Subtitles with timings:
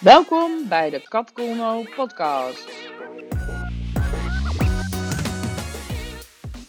[0.00, 1.32] Welkom bij de Kat
[1.94, 2.68] podcast.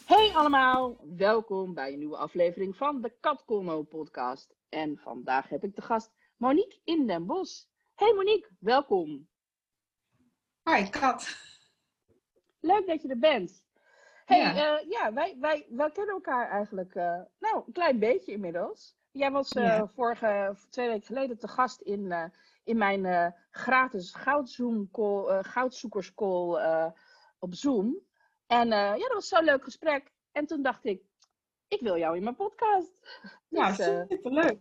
[0.05, 3.45] Hey allemaal, welkom bij een nieuwe aflevering van de Kat
[3.89, 4.55] podcast.
[4.69, 7.63] En vandaag heb ik de gast Monique in Den Bosch.
[7.95, 9.27] Hey Monique, welkom.
[10.63, 11.35] Hoi Kat.
[12.59, 13.63] Leuk dat je er bent.
[14.25, 14.51] Hey, Ja.
[14.55, 18.95] ja, ja wij, wij, wij kennen elkaar eigenlijk eh, nou, een klein beetje inmiddels.
[19.11, 19.87] Jij was eh, Ja.
[19.95, 22.23] vorige, twee weken geleden te gast in, eh,
[22.67, 26.91] in mijn eh, gratis goudzoom call, eh, goudzoekerscall eh,
[27.39, 27.97] op Zoom.
[28.47, 30.11] En ja, dat was zo'n leuk gesprek.
[30.31, 31.01] En toen dacht ik,
[31.67, 33.21] ik wil jou in mijn podcast.
[33.47, 34.59] Ja, Dus, eh, superleuk.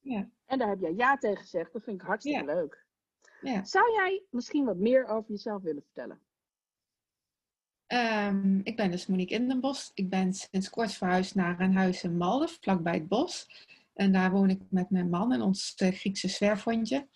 [0.00, 0.28] Ja.
[0.44, 1.72] en daar heb jij ja tegen gezegd.
[1.72, 2.54] Dat vind ik hartstikke Ja.
[2.54, 2.84] leuk.
[3.40, 3.64] Ja.
[3.64, 6.20] Zou jij misschien wat meer over jezelf willen vertellen?
[7.86, 9.90] Ehm, ik ben dus Monique Indenbos.
[9.94, 13.66] Ik ben sinds kort verhuisd naar een huis in Malden, vlakbij het bos.
[13.96, 17.08] En daar woon ik met mijn man en ons eh, Griekse zwerfhondje.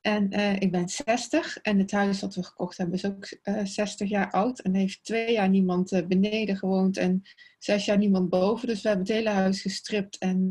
[0.00, 3.64] En eh, ik ben 60 en het huis dat we gekocht hebben is ook eh
[3.64, 4.60] 60 jaar oud.
[4.60, 7.22] En heeft twee jaar niemand beneden gewoond en
[7.58, 8.68] zes jaar niemand boven.
[8.68, 10.18] Dus we hebben het hele huis gestript.
[10.18, 10.48] En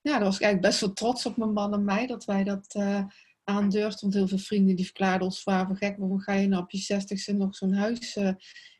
[0.00, 2.44] ja, daar was ik eigenlijk best wel trots op mijn man en mij dat wij
[2.44, 2.74] dat
[3.44, 4.00] aandurfden.
[4.00, 5.96] Want heel veel vrienden die verklaarden ons voor gek.
[5.96, 8.18] Waarom ga je nou op je zestigste nog zo'n huis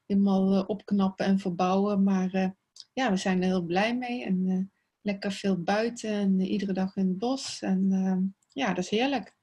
[0.06, 2.02] helemaal opknappen en verbouwen?
[2.02, 2.54] Maar
[2.92, 4.24] ja, we zijn er heel blij mee.
[4.24, 4.72] En
[5.04, 7.62] lekker veel buiten en eh, iedere dag in het bos.
[7.62, 8.16] En eh,
[8.48, 9.34] ja, dat is heerlijk.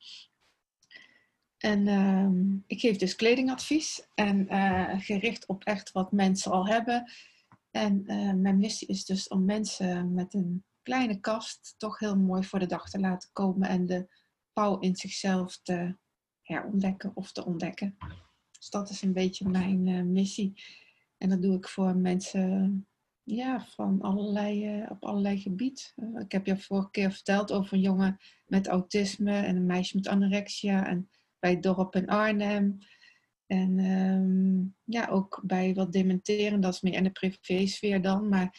[1.61, 4.07] En ehm, ik geef dus kledingadvies.
[4.13, 7.11] En eh, gericht op echt wat mensen al hebben.
[7.71, 12.43] En eh, mijn missie is dus om mensen met een kleine kast toch heel mooi
[12.43, 13.69] voor de dag te laten komen.
[13.69, 14.07] En de
[14.53, 15.97] pauw in zichzelf te
[16.41, 17.97] herontdekken of te ontdekken.
[18.51, 20.63] Dus dat is een beetje mijn missie.
[21.17, 22.87] En dat doe ik voor mensen
[23.35, 25.93] ja, van allerlei, eh, op allerlei gebied.
[25.95, 29.95] Eh, ik heb je vorige keer verteld over een jongen met autisme en een meisje
[29.95, 30.87] met anorexia.
[30.87, 32.77] En bij het dorp in Arnhem.
[33.47, 38.29] En ehm, ja, ook bij wat dementeren, dat is meer in de privésfeer dan.
[38.29, 38.57] Maar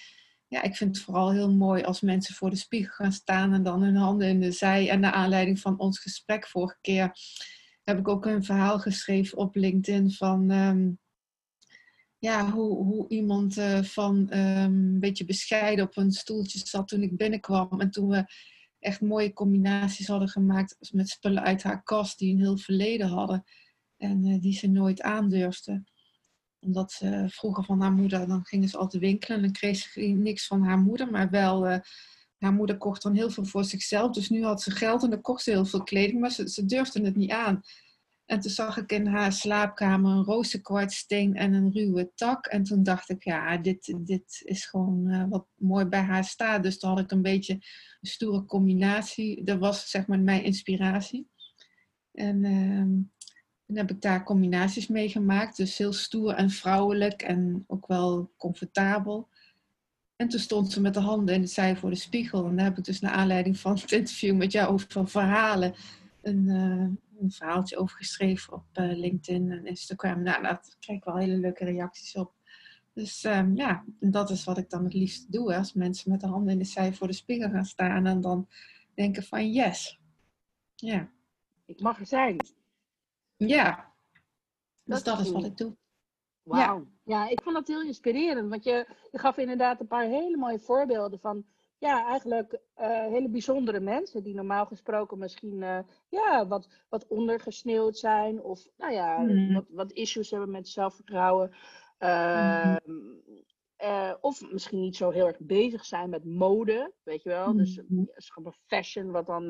[0.48, 3.62] ja, ik vind het vooral heel mooi als mensen voor de spiegel gaan staan en
[3.62, 4.88] dan hun handen in de zij.
[4.88, 7.16] En naar aanleiding van ons gesprek vorige keer
[7.84, 10.90] heb ik ook een verhaal geschreven op LinkedIn van ehm,
[12.22, 17.02] ja, hoe, hoe iemand eh, van ehm, een beetje bescheiden op een stoeltje zat toen
[17.02, 17.80] ik binnenkwam.
[17.80, 18.24] En toen we
[18.78, 23.44] echt mooie combinaties hadden gemaakt met spullen uit haar kast die een heel verleden hadden.
[23.96, 25.84] En eh, die ze nooit aandurfde.
[26.60, 30.00] Omdat ze vroeger van haar moeder, dan gingen ze altijd winkelen en dan kreeg ze
[30.00, 31.78] niks van haar moeder, maar wel, eh,
[32.38, 34.12] haar moeder kocht dan heel veel voor zichzelf.
[34.12, 36.64] Dus nu had ze geld en dan kocht ze heel veel kleding, maar ze, ze
[36.64, 37.62] durfde het niet aan.
[38.32, 42.46] En toen zag ik in haar slaapkamer een rozenkwartsteen en een ruwe tak.
[42.46, 46.62] En toen dacht ik, ja, dit, dit is gewoon eh, wat mooi bij haar staat.
[46.62, 49.44] Dus toen had ik een beetje een stoere combinatie.
[49.44, 51.28] Dat was zeg maar mijn inspiratie.
[52.12, 52.90] En ehm,
[53.66, 55.56] toen heb ik daar combinaties mee gemaakt.
[55.56, 59.28] Dus heel stoer en vrouwelijk en ook wel comfortabel.
[60.16, 62.46] En toen stond ze met de handen in het zij voor de spiegel.
[62.46, 65.74] En daar heb ik dus naar aanleiding van het interview met jou over verhalen
[66.22, 70.22] een, eh, een verhaaltje over geschreven op eh, LinkedIn en Instagram.
[70.22, 72.32] Nou, daar krijg ik wel hele leuke reacties op.
[72.92, 75.52] Dus ehm, ja, dat is wat ik dan het liefst doe.
[75.52, 75.58] hè.
[75.58, 78.48] Als mensen met de handen in de zij voor de spiegel gaan staan en dan
[78.94, 80.00] denken van yes.
[80.74, 81.10] Ja,
[81.66, 82.36] Ik mag er zijn.
[83.36, 83.90] ja.
[84.84, 85.76] Dus Dat dat, is wat ik doe.
[86.42, 86.86] Wauw.
[87.04, 87.28] Ja.
[87.28, 88.48] ik vond dat heel inspirerend.
[88.48, 91.44] Want je, je gaf inderdaad een paar hele mooie voorbeelden van,
[91.82, 95.78] ja, eigenlijk eh, hele bijzondere mensen die normaal gesproken misschien eh,
[96.08, 98.42] ja, wat, wat ondergesneeuwd zijn.
[98.42, 99.52] Of nou ja, Mhm.
[99.52, 101.54] wat, wat issues hebben met zelfvertrouwen.
[101.98, 102.76] Ehm,
[103.76, 107.56] eh, of misschien niet zo heel erg bezig zijn met mode, weet je wel.
[107.56, 108.04] Dus Mhm.
[108.66, 109.48] fashion wat dan...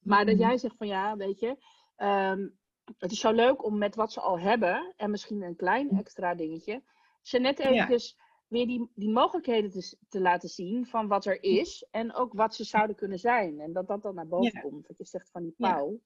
[0.00, 0.42] maar dat Mhm.
[0.42, 1.56] jij zegt van ja, weet je...
[1.96, 2.48] ehm,
[2.98, 6.34] het is zo leuk om met wat ze al hebben en misschien een klein extra
[6.34, 6.82] dingetje,
[7.22, 7.86] ze net Ja.
[8.50, 12.54] Weer die, die mogelijkheden te, te laten zien van wat er is en ook wat
[12.54, 13.60] ze zouden kunnen zijn.
[13.60, 14.60] En dat dat dan naar boven Ja.
[14.60, 14.86] komt.
[14.86, 16.00] Wat je zegt van die pauw.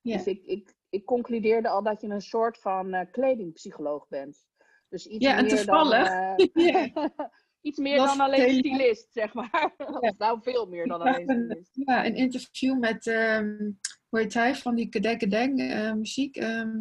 [0.00, 0.16] Ja.
[0.16, 4.46] Dus ik, ik, ik concludeerde al dat je een soort van eh, kledingpsycholoog bent.
[4.88, 6.08] Dus iets Ja, en meer toevallig.
[6.08, 7.10] dan, eh, Ja.
[7.60, 9.74] iets meer Dat dan alleen stylist, zeg maar.
[10.00, 11.70] Of nou, veel meer dan alleen een, stylist.
[11.74, 13.70] ja, een interview met, ehm
[14.08, 16.36] hoe heet hij, van die Kedek eh, muziek.
[16.36, 16.78] ehm,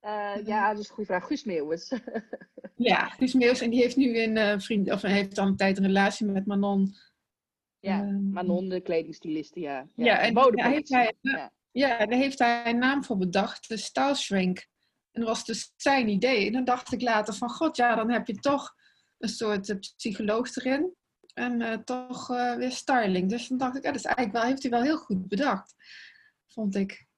[0.00, 1.26] Eh, ja, dat is een goede vraag.
[1.26, 1.92] Guus Meeuwis.
[2.90, 3.60] ja, Guus Meeuws.
[3.60, 6.26] En die heeft nu een eh, vriend, of hij heeft al een tijd een relatie
[6.26, 6.94] met Manon.
[7.78, 9.86] ja, ehm, Manon, de kledingstyliste, ja.
[9.94, 11.52] Ja, en daar heeft hij- ja.
[11.72, 14.66] Ja, daar heeft hij een naam voor bedacht, de Style Shrink.
[15.10, 16.46] En dat was dus zijn idee.
[16.46, 18.74] En dan dacht ik later van, god ja, dan heb je toch
[19.18, 20.94] een soort eh, psycholoog erin.
[21.34, 22.26] En eh, toch
[22.56, 23.28] weer styling.
[23.30, 25.74] Dus dan dacht ik, ja, dat is eigenlijk wel, heeft hij wel heel goed bedacht.
[26.46, 27.08] Vond ik.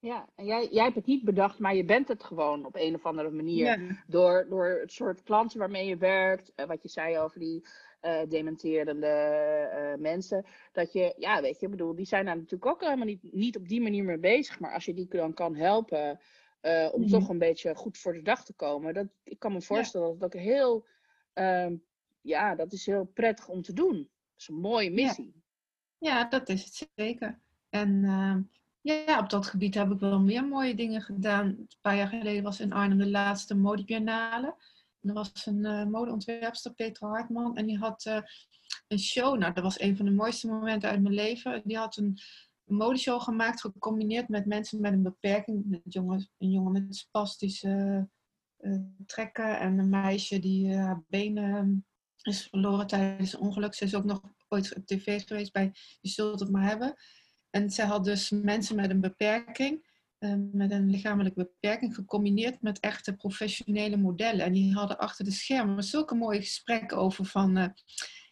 [0.00, 2.94] Ja, en jij, jij hebt het niet bedacht, maar je bent het gewoon op een
[2.94, 4.02] of andere manier.
[4.06, 7.66] Door, door het soort klanten waarmee je werkt, uh, wat je zei over die
[8.02, 9.06] uh, dementerende
[9.74, 10.46] uh, mensen.
[10.72, 13.56] Dat je, ja, weet je, ik bedoel, die zijn daar natuurlijk ook helemaal niet, niet
[13.56, 14.60] op die manier mee bezig.
[14.60, 16.20] Maar als je die dan kan helpen
[16.92, 17.08] om mm.
[17.08, 18.94] toch een beetje goed voor de dag te komen.
[18.94, 20.16] Dat, ik kan me voorstellen ja.
[20.18, 20.86] dat dat heel,
[21.34, 21.70] uh,
[22.20, 23.96] ja, dat is heel prettig om te doen.
[23.96, 25.42] Dat is een mooie missie.
[25.98, 27.38] Ja, ja dat is het zeker.
[27.68, 28.40] En ehm,
[28.80, 31.46] ja, op dat gebied heb ik wel meer mooie dingen gedaan.
[31.46, 34.56] Een paar jaar geleden was in Arnhem de laatste modebiennale.
[35.00, 38.18] Er was een uh, modeontwerpster, Petra Hartman, en die had uh,
[38.88, 39.38] een show.
[39.38, 41.62] Nou, dat was een van de mooiste momenten uit mijn leven.
[41.64, 42.18] Die had een,
[42.68, 45.64] modeshow gemaakt, gecombineerd met mensen met een beperking.
[45.66, 48.08] Met jongen, een jongen met spastische
[48.58, 48.76] uh,
[49.06, 51.86] trekken en een meisje die haar benen
[52.22, 53.74] is verloren tijdens een ongeluk.
[53.74, 56.94] Ze is ook nog ooit op tv geweest bij Je zult het maar hebben.
[57.58, 59.86] En zij had dus mensen met een beperking,
[60.18, 64.44] uh, met een lichamelijke beperking, gecombineerd met echte professionele modellen.
[64.44, 67.66] En die hadden achter de schermen zulke mooie gesprekken over van, uh,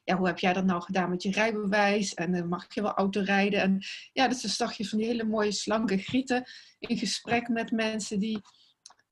[0.05, 2.15] ja, hoe heb jij dat nou gedaan met je rijbewijs?
[2.15, 3.61] En uh, mag je wel auto rijden?
[3.61, 3.79] En
[4.13, 6.45] ja, dus dan zag je van die hele mooie slanke grieten
[6.79, 8.41] in gesprek met mensen die,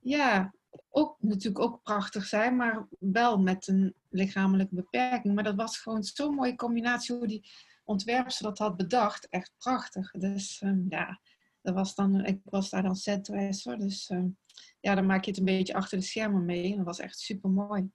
[0.00, 0.54] ja,
[0.90, 5.34] ook natuurlijk ook prachtig zijn, maar wel met een lichamelijke beperking.
[5.34, 7.50] Maar dat was gewoon zo'n mooie combinatie hoe die
[7.84, 9.28] ontwerpster dat had bedacht.
[9.28, 10.10] Echt prachtig.
[10.10, 11.20] Dus um, ja,
[11.62, 13.78] dat was dan, ik was daar dan setdresser.
[13.78, 14.38] Dus um,
[14.80, 16.70] ja, dan maak je het een beetje achter de schermen mee.
[16.70, 17.90] En dat was echt super mooi.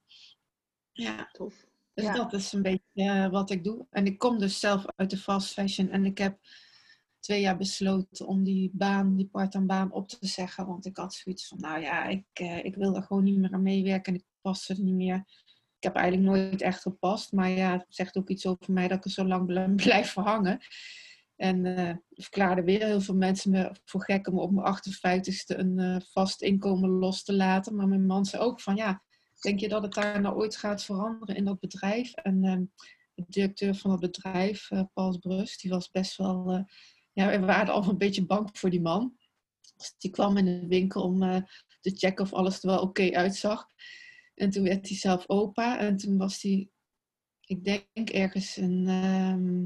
[0.92, 1.68] Ja, tof.
[1.94, 3.86] Dus dat is een beetje uh, wat ik doe.
[3.90, 5.90] En ik kom dus zelf uit de fast fashion.
[5.90, 6.40] En ik heb
[7.20, 10.68] twee jaar besloten om die baan, die part-time baan op te zeggen.
[10.68, 13.54] Want ik had zoiets van, nou ja, ik, uh, ik wil er gewoon niet meer
[13.54, 14.14] aan meewerken.
[14.14, 15.26] En ik pas er niet meer
[15.80, 17.32] ik heb eigenlijk nooit echt gepast.
[17.32, 20.60] Maar ja, het zegt ook iets over mij dat ik er zo lang blijf hangen.
[21.36, 25.80] En uh, verklaarden weer heel veel mensen me voor gek om op mijn 58ste een
[25.80, 27.76] uh, vast inkomen los te laten.
[27.76, 29.04] Maar mijn man zei ook van ja,
[29.42, 32.14] denk je dat het daar nou ooit gaat veranderen in dat bedrijf?
[32.14, 32.58] En uh,
[33.14, 36.66] de directeur van het bedrijf, Paul Brust, die was best wel,
[37.14, 39.18] ja, we waren al een beetje bang voor die man.
[39.78, 41.20] Dus die kwam in de winkel om
[41.82, 43.68] te checken of alles er wel oké uitzag.
[44.40, 45.80] En toen werd hij zelf opa.
[45.80, 46.70] En toen was hij,
[47.46, 49.66] ik denk ergens in ehm,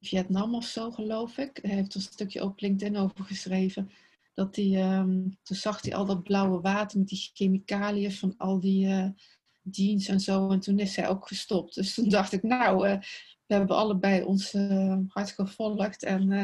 [0.00, 1.58] Vietnam of zo, geloof ik.
[1.62, 3.90] Hij heeft er een stukje op LinkedIn over geschreven.
[4.34, 8.60] Dat hij, um, toen zag hij al dat blauwe water met die chemicaliën van al
[8.60, 9.08] die uh,
[9.62, 10.50] jeans en zo.
[10.50, 11.74] En toen is hij ook gestopt.
[11.74, 12.98] Dus toen dacht ik, nou, uh,
[13.46, 16.02] we hebben allebei ons uh, hart gevolgd.
[16.02, 16.40] En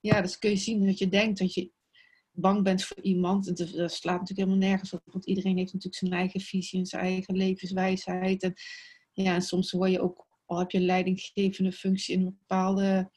[0.00, 1.70] ja, dus kun je zien dat je denkt dat je
[2.32, 3.56] bang bent voor iemand.
[3.56, 5.02] Dat, slaat natuurlijk helemaal nergens op.
[5.04, 8.42] Want iedereen heeft natuurlijk zijn eigen visie en zijn eigen levenswijsheid.
[8.42, 8.54] En,
[9.12, 13.10] ja, en soms word je ook, al heb je een leidinggevende functie in een bepaalde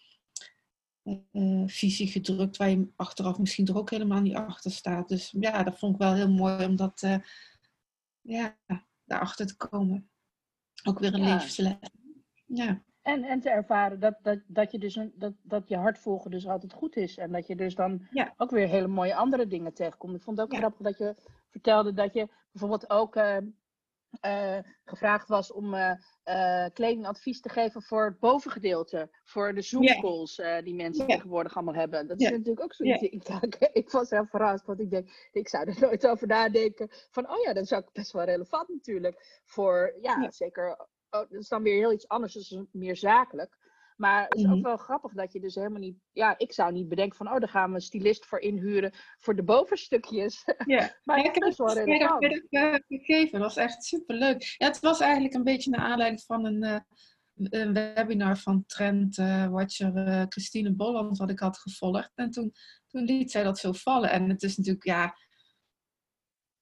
[1.31, 5.07] uh, visie gedrukt, waar je achteraf misschien er ook helemaal niet achter staat.
[5.07, 7.17] Dus ja, dat vond ik wel heel mooi om dat, uh,
[8.21, 8.57] ja,
[9.05, 10.09] daarachter te komen.
[10.83, 11.33] Ook weer een ja.
[11.33, 11.75] levensles.
[12.45, 12.83] Ja.
[13.05, 16.31] En, en te ervaren dat, dat, dat, je dus een, dat, dat je hart volgen
[16.31, 17.17] dus altijd goed is.
[17.17, 18.07] En dat je dus dan
[18.37, 20.15] ook weer hele mooie andere dingen tegenkomt.
[20.15, 21.15] Ik vond het ook grappig dat je
[21.49, 23.37] vertelde dat je bijvoorbeeld ook uh,
[24.25, 25.91] uh, gevraagd was om uh,
[26.73, 29.09] kledingadvies te geven voor het bovengedeelte.
[29.23, 32.07] Voor de zoomcalls die mensen tegenwoordig allemaal hebben.
[32.07, 33.01] Dat is natuurlijk ook zoiets.
[33.41, 36.87] Ik, ik was heel verrast, want ik denk, ik zou er nooit over nadenken.
[37.11, 39.41] Van, oh ja, dat is ook best wel relevant natuurlijk.
[39.45, 40.87] Voor, ja, zeker
[41.19, 43.57] dat is dan weer heel iets anders, dus meer zakelijk.
[43.95, 44.61] Maar het is ook mhm.
[44.61, 45.97] wel grappig dat je dus helemaal niet.
[46.11, 49.35] Ja, ik zou niet bedenken van, oh, daar gaan we een stylist voor inhuren voor
[49.35, 50.43] de bovenstukjes.
[50.65, 51.77] Ja, maar ik heb het wel.
[51.77, 54.55] Ik heb gegeven, dat was echt superleuk.
[54.57, 56.79] Ja, het was eigenlijk een beetje naar aanleiding van een, uh,
[57.35, 62.11] een webinar van Trend uh, Watcher uh, Christine Bolland, wat ik had gevolgd.
[62.15, 62.53] En toen,
[62.87, 64.09] toen liet zij dat zo vallen.
[64.09, 65.15] En het is natuurlijk, ja,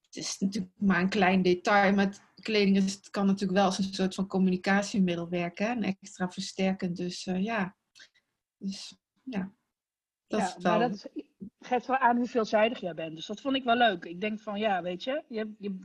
[0.01, 3.77] het is natuurlijk maar een klein detail, maar kleding is, het kan natuurlijk wel als
[3.77, 6.97] een soort van communicatiemiddel werken, en extra versterkend.
[6.97, 7.75] Dus uh, ja,
[8.57, 9.51] dus ja.
[10.27, 10.77] Dat, ja, wel...
[10.77, 11.09] maar dat
[11.59, 13.15] geeft wel aan hoe veelzijdig jij bent.
[13.15, 14.05] Dus dat vond ik wel leuk.
[14.05, 15.79] Ik denk van ja, weet je, je, je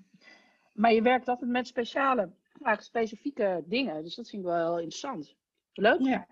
[0.73, 2.21] maar je werkt altijd met speciale,
[2.63, 4.03] eigenlijk specifieke dingen.
[4.03, 5.37] Dus dat vind ik wel heel interessant.
[5.73, 6.01] Leuk?
[6.01, 6.27] Ja.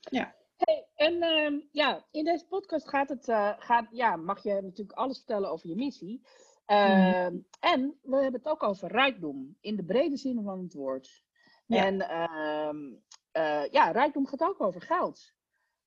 [0.00, 0.34] ja.
[0.56, 4.98] Hey, en uh, ja, in deze podcast gaat het, uh, gaat, ja, mag je natuurlijk
[4.98, 6.22] alles vertellen over je missie.
[6.66, 7.26] Uh,
[7.60, 11.24] En we hebben het ook over rijkdom, in de brede zin van het woord.
[11.66, 11.94] En
[13.32, 15.34] uh, ja, rijkdom gaat ook over geld.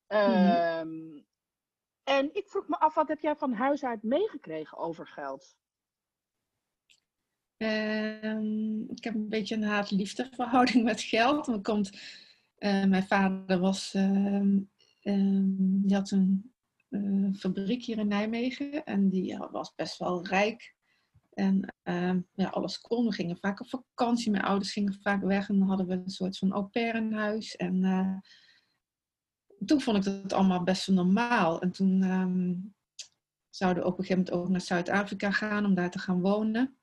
[0.08, 1.26] Mm.
[2.04, 5.58] En ik vroeg me af, wat heb jij van huis uit meegekregen over geld?
[7.58, 11.46] Ehm, ik heb een beetje een haat-liefde verhouding met geld.
[11.46, 11.92] Want komt,
[12.60, 13.92] uh, mijn vader was,
[15.02, 16.55] die had een
[17.38, 18.84] fabriek hier in Nijmegen.
[18.84, 20.76] En die was best wel rijk.
[21.36, 23.06] En ehm, ja, alles kon.
[23.06, 24.32] We gingen vaak op vakantie.
[24.32, 25.50] Mijn ouders gingen vaak weg.
[25.50, 27.56] En dan hadden we een soort van au pair in huis.
[27.56, 28.18] En uh,
[29.66, 31.62] toen vond ik dat allemaal best wel normaal.
[31.62, 32.76] En toen um,
[33.50, 36.78] zouden we op een gegeven moment ook naar Zuid-Afrika gaan om daar te gaan wonen.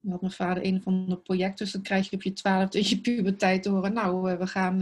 [0.00, 1.64] Dan had mijn vader een van de projecten.
[1.64, 3.92] Dus dan krijg je op je twaalfde in je puberteit te horen.
[3.92, 4.78] Nou, eh, we gaan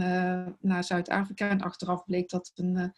[0.59, 1.49] naar Zuid-Afrika.
[1.49, 2.93] En achteraf bleek dat een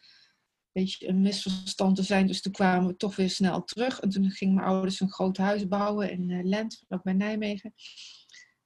[0.72, 2.28] beetje een misverstand te zijn.
[2.28, 4.00] Dus toen kwamen we toch weer snel terug.
[4.00, 7.74] En toen gingen mijn ouders een groot huis bouwen in uh, Lent, ook bij Nijmegen.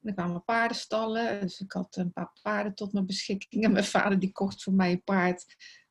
[0.00, 1.40] dan kwamen paardenstallen.
[1.40, 3.64] Dus ik had een paar paarden tot mijn beschikking.
[3.64, 5.44] En mijn vader die kocht voor mij een paard.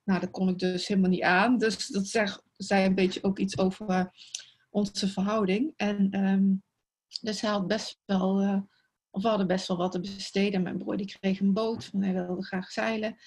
[0.04, 1.58] Nou, dat kon ik dus helemaal niet aan.
[1.58, 4.06] Dus dat zegt, zei een beetje ook iets over uh,
[4.70, 5.74] onze verhouding.
[5.76, 6.64] En um,
[7.22, 8.62] dus hij had best wel, uh,
[9.10, 10.64] of we hadden best wel wat te besteden.
[10.64, 13.18] Mijn broer die kreeg een boot, want hij wilde graag zeilen.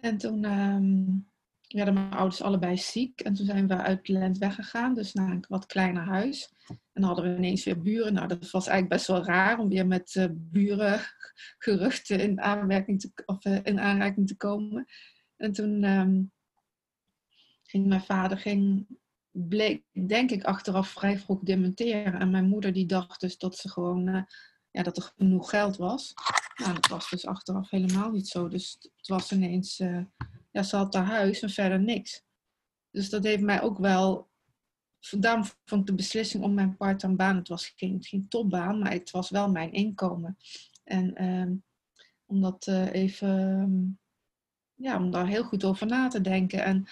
[0.00, 1.27] En toen um,
[1.76, 3.20] werden mijn ouders allebei ziek.
[3.20, 6.52] En toen zijn we uit Lent weggegaan, dus naar een wat kleiner huis.
[6.66, 8.12] En dan hadden we ineens weer buren.
[8.12, 11.00] Nou, dat was eigenlijk best wel raar om weer met uh, buren
[11.58, 14.86] geruchten in, aanmerking te, of, in aanraking te komen.
[15.36, 16.32] En toen um,
[17.62, 18.86] ging mijn vader, ging,
[19.30, 22.20] bleek denk ik achteraf vrij vroeg dementeren.
[22.20, 24.22] En mijn moeder die dacht dus dat ze gewoon, uh,
[24.70, 26.14] ja, dat er genoeg geld was.
[26.56, 28.48] Nou, dat was dus achteraf helemaal niet zo.
[28.48, 29.80] Dus het was ineens
[30.50, 32.24] ja, ze had haar huis en verder niks.
[32.90, 34.28] Dus dat heeft mij ook wel.
[35.10, 37.36] Daarom vond ik de beslissing om mijn part-time baan.
[37.36, 40.38] Het was geen, geen topbaan, maar het was wel mijn inkomen.
[40.84, 41.64] En um,
[42.26, 44.00] om dat uh, even.
[44.74, 46.64] Ja, om daar heel goed over na te denken.
[46.64, 46.86] En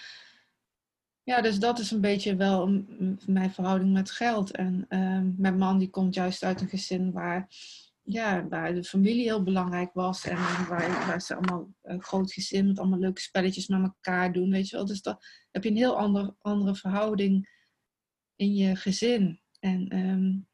[1.23, 2.85] ja, dus dat is een beetje wel
[3.25, 4.51] mijn verhouding met geld.
[4.51, 7.47] En um, mijn man die komt juist uit een gezin waar
[8.09, 10.25] ja, waar de familie heel belangrijk was.
[10.25, 10.37] En
[10.67, 14.51] waar, ze allemaal een groot gezin met allemaal leuke spelletjes met elkaar doen.
[14.51, 14.85] Weet je wel.
[14.85, 15.17] Dus dan
[15.51, 17.49] heb je een heel ander, andere verhouding
[18.35, 19.41] in je gezin.
[19.59, 20.47] En um,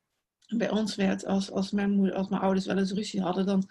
[0.57, 3.69] bij ons werd, als, als, mijn moeder, als mijn ouders wel eens ruzie hadden, dan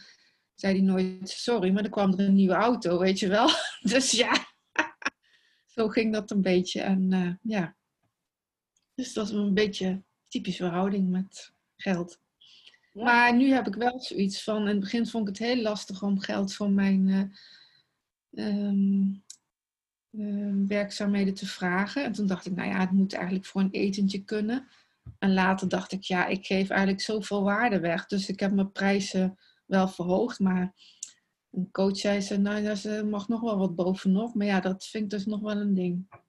[0.54, 3.48] zei hij nooit sorry, maar dan kwam er een nieuwe auto, weet je wel.
[3.92, 4.32] Dus ja,
[5.74, 6.80] zo ging dat een beetje.
[6.80, 7.76] En uh, ja,
[8.94, 12.20] dus dat is een beetje typische verhouding met geld.
[12.92, 16.02] Maar nu heb ik wel zoiets van, in het begin vond ik het heel lastig
[16.02, 17.08] om geld voor mijn
[18.30, 19.24] uh, um,
[20.10, 22.04] uh, werkzaamheden te vragen.
[22.04, 24.66] En toen dacht ik, nou ja, het moet eigenlijk voor een etentje kunnen.
[25.18, 28.06] En later dacht ik, ja, ik geef eigenlijk zoveel waarde weg.
[28.06, 30.38] Dus ik heb mijn prijzen wel verhoogd.
[30.38, 30.74] Maar
[31.50, 34.34] een coach zei ze, nou, er mag nog wel wat bovenop.
[34.34, 36.20] Maar ja, dat vind ik dus nog wel een ding.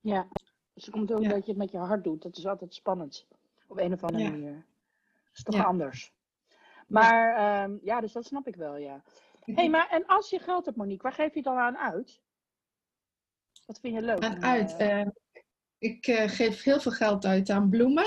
[0.00, 0.28] Ja,
[0.72, 1.28] dus het komt ook ja.
[1.28, 2.22] dat je het met je hart doet.
[2.22, 3.26] Dat is altijd spannend.
[3.66, 4.30] Op een of andere ja.
[4.30, 4.64] manier
[5.36, 5.62] is toch ja.
[5.62, 6.12] anders.
[6.86, 7.64] Maar ja.
[7.64, 9.02] Um, ja, dus dat snap ik wel, ja.
[9.44, 12.20] hey, maar en als je geld hebt, Monique, waar geef je dan aan uit?
[13.66, 14.24] Wat vind je leuk?
[14.24, 14.80] Aan uit?
[14.80, 15.06] Uh,
[15.78, 18.04] ik uh, geef heel veel geld uit aan bloemen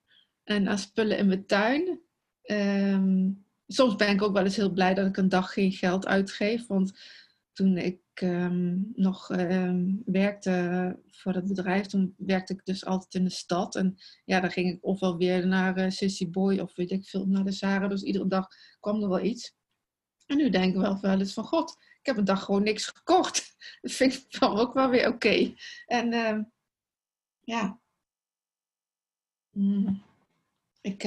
[0.44, 2.00] en aan spullen in mijn tuin.
[2.42, 6.06] Um, soms ben ik ook wel eens heel blij dat ik een dag geen geld
[6.06, 6.66] uitgeef.
[6.66, 6.98] Want
[7.52, 13.24] toen ik um, nog um, werkte voor dat bedrijf, toen werkte ik dus altijd in
[13.24, 13.74] de stad.
[13.74, 17.26] En ja, dan ging ik ofwel weer naar uh, Sissy Boy of weet ik veel,
[17.26, 17.88] naar de Zara.
[17.88, 18.48] Dus iedere dag
[18.80, 19.54] kwam er wel iets.
[20.26, 22.86] En nu denk ik wel wel eens van, god, ik heb een dag gewoon niks
[22.86, 23.56] gekocht.
[23.80, 25.54] Dat vind ik dan ook wel weer oké.
[25.86, 26.38] En uh,
[27.40, 27.80] ja,
[29.50, 30.02] mm.
[30.80, 31.02] ik,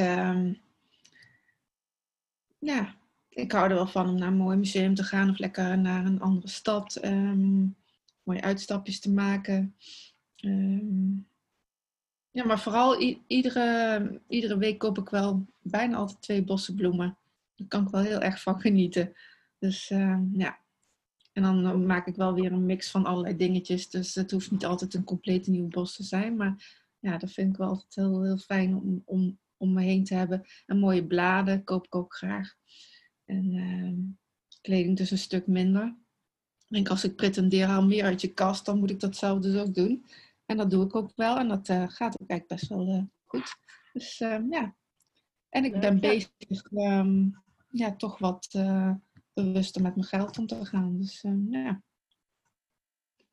[2.60, 2.99] ja,
[3.30, 6.06] ik hou er wel van om naar een mooi museum te gaan of lekker naar
[6.06, 7.06] een andere stad.
[7.06, 7.76] Um,
[8.24, 9.76] mooie uitstapjes te maken.
[10.46, 11.28] Um,
[12.32, 17.18] ja, maar vooral iedere, iedere week koop ik wel bijna altijd twee bossen bloemen.
[17.56, 19.14] Daar kan ik wel heel erg van genieten.
[19.58, 20.60] Dus uh, ja.
[21.34, 23.90] En dan maak ik wel weer een mix van allerlei dingetjes.
[23.90, 26.36] Dus het hoeft niet altijd een complete nieuwe bos te zijn.
[26.36, 30.04] Maar ja, dat vind ik wel altijd heel, heel fijn om, om, om me heen
[30.04, 30.46] te hebben.
[30.66, 32.56] En mooie bladen koop ik ook graag.
[33.30, 34.18] En uh,
[34.62, 35.98] kleding dus een stuk minder.
[36.58, 39.40] Ik denk, als ik pretendeer haal meer uit je kast, dan moet ik dat zelf
[39.40, 40.06] dus ook doen.
[40.46, 41.38] En dat doe ik ook wel.
[41.38, 43.56] En dat uh, gaat ook eigenlijk best wel uh, goed.
[43.94, 44.76] Dus uh, ja.
[45.50, 48.92] En ik ben bezig um, ja, toch wat eh,
[49.34, 50.98] bewuster met mijn geld om te gaan.
[50.98, 51.82] Dus ja.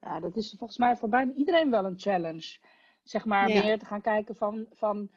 [0.00, 2.59] Ja, dat is volgens mij voor bijna iedereen wel een challenge.
[3.03, 3.62] Zeg maar, ja.
[3.62, 4.67] meer te gaan kijken van...
[4.73, 5.11] van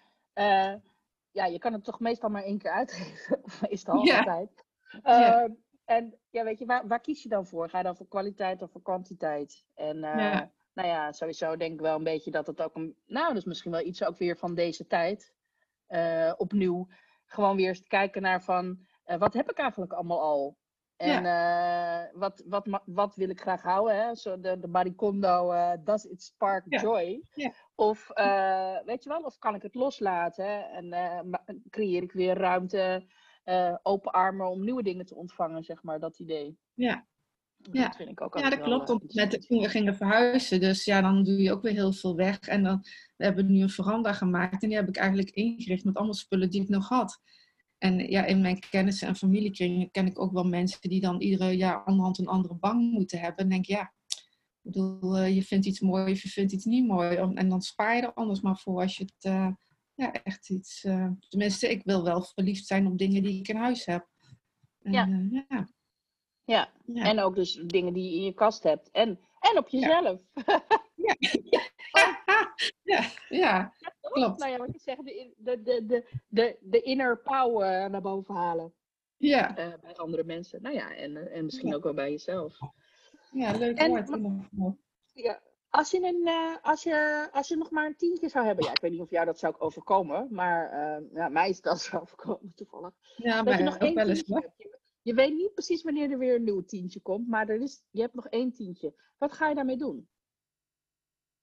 [1.31, 3.41] ja, je kan het toch meestal maar één keer uitgeven.
[3.69, 4.17] meestal ja.
[4.17, 4.65] altijd.
[5.03, 5.43] Ja.
[5.43, 5.53] Uh,
[5.85, 7.69] en ja, weet je, waar, waar, kies je dan voor?
[7.69, 9.65] Ga je dan voor kwaliteit of voor kwantiteit?
[9.75, 10.51] En uh, ja.
[10.73, 12.95] nou ja, sowieso denk ik wel een beetje dat het ook een.
[13.05, 15.33] Nou, dus misschien wel iets ook weer van deze tijd.
[15.89, 16.87] Uh, opnieuw
[17.25, 18.85] gewoon weer eens kijken naar van.
[19.17, 20.57] wat heb ik eigenlijk allemaal al?
[20.99, 23.95] En eh, wat, wat, wat wil ik graag houden?
[23.95, 24.15] Hè?
[24.15, 27.21] Zo de, de Maricondo, eh, does it spark joy?
[27.75, 30.69] Of, eh, weet je wel, of kan ik het loslaten?
[30.69, 31.19] En eh,
[31.69, 33.05] creëer ik weer ruimte,
[33.49, 36.57] eh, open armen om nieuwe dingen te ontvangen, zeg maar, dat idee.
[36.73, 37.07] Ja.
[37.71, 37.83] Ja.
[37.83, 38.89] Dat vind ik ook Ja, dat klopt.
[38.89, 42.15] eh, Want toen we gingen verhuizen, dus ja, dan doe je ook weer heel veel
[42.15, 42.39] weg.
[42.39, 42.83] En dan
[43.17, 46.49] we hebben nu een veranda gemaakt en die heb ik eigenlijk ingericht met allemaal spullen
[46.49, 47.21] die ik nog had.
[47.77, 51.57] En ja, in mijn kennissen en familiekringen ken ik ook wel mensen die dan iedere
[51.57, 53.43] jaar onderhand een andere bank moeten hebben.
[53.43, 56.87] En denk ja, ik bedoel, eh, je vindt iets mooi of je vindt iets niet
[56.87, 57.15] mooi.
[57.15, 59.55] En dan spaar je er anders maar voor als je het
[59.99, 60.83] ja, echt iets...
[60.83, 64.07] eh, tenminste, ik wil wel verliefd zijn op dingen die ik in huis heb.
[64.81, 65.07] En, Ja.
[65.07, 65.67] eh, ja.
[66.43, 66.73] Ja.
[66.85, 67.03] Ja.
[67.03, 68.89] En ook dus dingen die je in je kast hebt.
[68.91, 70.21] En, en op jezelf.
[72.83, 74.39] ja, ja, klopt.
[74.39, 78.35] Nou ja, wat je zegt, de, de, de, de, de, de inner power naar boven
[78.35, 78.73] halen
[79.17, 80.61] Ja, eh, bij andere mensen.
[80.61, 81.75] Nou ja, en, en misschien Ja.
[81.75, 82.57] ook wel bij jezelf.
[83.31, 84.77] ja leuk En- woord.
[85.13, 85.41] Ja.
[85.69, 88.71] Als je, een, eh, als, je, als je nog maar een tientje zou hebben, ja,
[88.71, 91.97] ik weet niet of jou dat zou overkomen, maar eh, ja, mij is wel zo
[91.97, 92.93] overkomen toevallig.
[93.15, 94.53] Ja, Dat maar je nog één tientje hebt.
[94.57, 97.83] Je, je weet niet precies wanneer er weer een nieuw tientje komt, maar er is,
[97.89, 98.93] je hebt nog één tientje.
[99.17, 100.09] Wat ga je daarmee doen?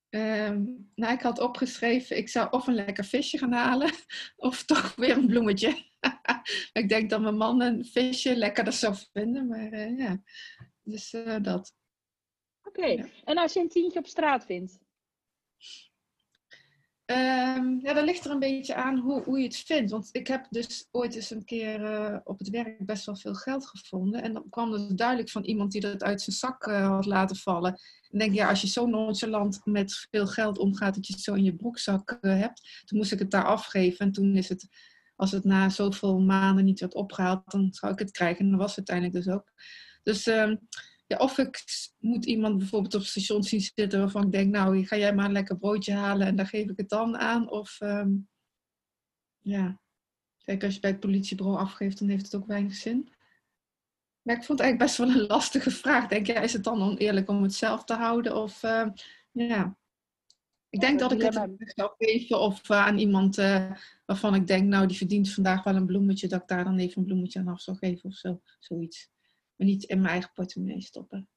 [0.09, 0.65] Ehm,
[0.95, 3.91] nou, ik had opgeschreven, ik zou of een lekker visje gaan halen,
[4.37, 5.85] of toch weer een bloemetje.
[6.73, 10.23] ik denk dat mijn man een visje lekkerder zou vinden, maar eh, ja.
[10.83, 11.11] Dus
[11.43, 11.75] dat.
[12.77, 13.07] Oké, Ja.
[13.25, 14.79] en als je een tientje op straat vindt?
[17.05, 19.91] Ehm, ja, dat ligt er een beetje aan hoe, hoe je het vindt.
[19.91, 23.35] Want ik heb dus ooit eens een keer eh, op het werk best wel veel
[23.35, 24.23] geld gevonden.
[24.23, 27.37] En dan kwam er duidelijk van iemand die dat uit zijn zak eh, had laten
[27.37, 27.81] vallen.
[28.11, 31.35] En denk, ja, als je zo nonchalant met veel geld omgaat dat je het zo
[31.35, 32.83] in je broekzak eh, hebt.
[32.85, 34.07] Toen moest ik het daar afgeven.
[34.07, 34.69] En toen is het,
[35.17, 38.45] als het na zoveel maanden niet werd opgehaald, dan zou ik het krijgen.
[38.45, 39.53] En dat was het uiteindelijk dus ook.
[40.03, 40.57] Dus ehm,
[41.07, 41.65] ja, of ik
[41.99, 45.25] moet iemand bijvoorbeeld op het station zien zitten waarvan ik denk, nou, ga jij maar
[45.25, 47.51] een lekker broodje halen en daar geef ik het dan aan.
[47.51, 48.11] Of ehm,
[49.39, 49.81] ja,
[50.45, 53.13] kijk, als je bij het politiebureau afgeeft, dan heeft het ook weinig zin.
[54.23, 56.09] Maar ik vond het eigenlijk best wel een lastige vraag.
[56.09, 58.37] Denk jij, is het dan oneerlijk om het zelf te houden?
[58.37, 58.91] Of ehm,
[59.31, 59.77] ja.
[60.69, 63.71] Ik denk dat dat ik het zou geven of eh, aan iemand eh,
[64.07, 66.99] waarvan ik denk, nou, die verdient vandaag wel een bloemetje, dat ik daar dan even
[66.99, 68.41] een bloemetje aan af zou geven of zo.
[68.59, 69.11] Zoiets.
[69.57, 71.29] Maar niet in mijn eigen portemonnee stoppen.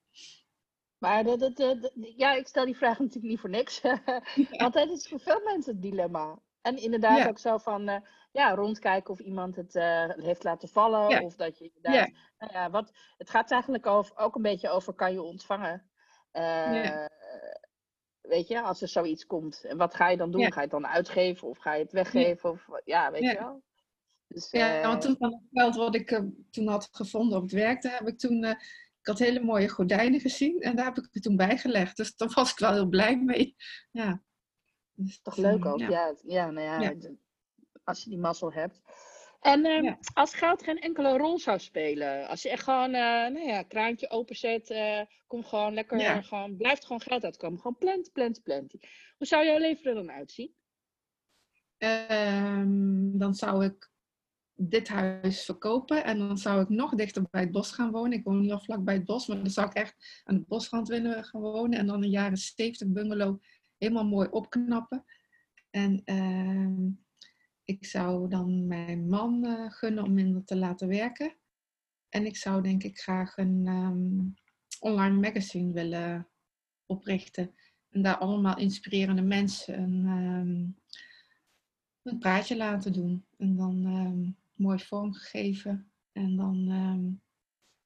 [0.98, 3.80] Maar dat, dat, dat- dat- ja, ik stel die vraag natuurlijk niet voor niks.
[4.62, 6.38] Want het is voor veel mensen het dilemma.
[6.60, 7.28] En inderdaad Ja.
[7.28, 8.00] ook zo van, eh,
[8.32, 11.08] ja, rondkijken of iemand het eh, heeft laten vallen.
[11.08, 11.22] Ja.
[11.22, 14.92] Of dat je inderdaad, nou ja, wat, het gaat eigenlijk over, ook een beetje over,
[14.94, 15.90] kan je ontvangen?
[16.30, 17.04] Eh.
[18.20, 19.64] Weet je, als er zoiets komt.
[19.64, 20.40] En wat ga je dan doen?
[20.52, 22.50] Ga je het dan uitgeven of ga je het weggeven?
[22.50, 23.62] Of, ja, weet je wel.
[24.34, 27.42] Dus, Ja, eh, want toen van het geld wat ik eh, toen had gevonden op
[27.42, 28.50] het werk, daar heb ik toen, eh,
[29.00, 31.96] ik had hele mooie gordijnen gezien en daar heb ik het toen bijgelegd.
[31.96, 33.56] Dus daar was ik wel heel blij mee.
[33.90, 34.22] Ja.
[34.92, 36.14] Dus, Toch eh, leuk ook, ja.
[36.22, 36.50] ja.
[36.50, 36.94] nou ja,
[37.84, 38.80] als je die mazzel hebt.
[39.40, 39.98] En ehm, Ja.
[40.14, 44.10] als geld geen enkele rol zou spelen, als je echt gewoon, eh nou ja, kraantje
[44.10, 47.60] openzet, eh kom gewoon lekker, gewoon, blijft gewoon geld uitkomen.
[47.60, 48.72] Gewoon plant, plant, plant.
[49.18, 50.54] Hoe zou jouw leven er dan uitzien?
[51.78, 53.89] Ehm, dan zou ik
[54.62, 58.18] dit huis verkopen en dan zou ik nog dichter bij het bos gaan wonen.
[58.18, 60.44] Ik woon nu al vlak bij het bos, maar dan zou ik echt aan de
[60.48, 63.42] bosrand willen gaan wonen en dan een jaren 70 bungalow
[63.78, 65.04] helemaal mooi opknappen.
[65.70, 66.88] En ehm,
[67.64, 71.36] ik zou dan mijn man eh, gunnen om minder te laten werken.
[72.08, 74.28] En ik zou denk ik graag een ehm,
[74.80, 76.28] online magazine willen
[76.86, 77.54] oprichten.
[77.90, 80.88] En daar allemaal inspirerende mensen een, ehm,
[82.02, 83.24] een praatje laten doen.
[83.36, 83.86] En dan
[84.60, 85.92] mooi vormgegeven.
[86.12, 87.08] En dan ehm,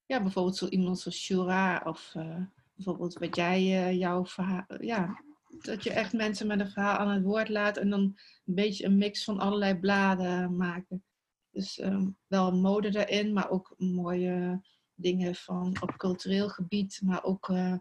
[0.07, 2.43] ja, bijvoorbeeld zo iemand zoals Shura of eh,
[2.75, 4.65] bijvoorbeeld wat jij eh, jouw verhaal.
[4.81, 5.23] ja,
[5.59, 8.01] dat je echt mensen met een verhaal aan het woord laat en dan
[8.45, 11.05] een beetje een mix van allerlei bladen maken.
[11.51, 14.61] Dus ehm, wel mode daarin, maar ook mooie
[14.95, 17.77] dingen van op cultureel gebied, maar ook eh,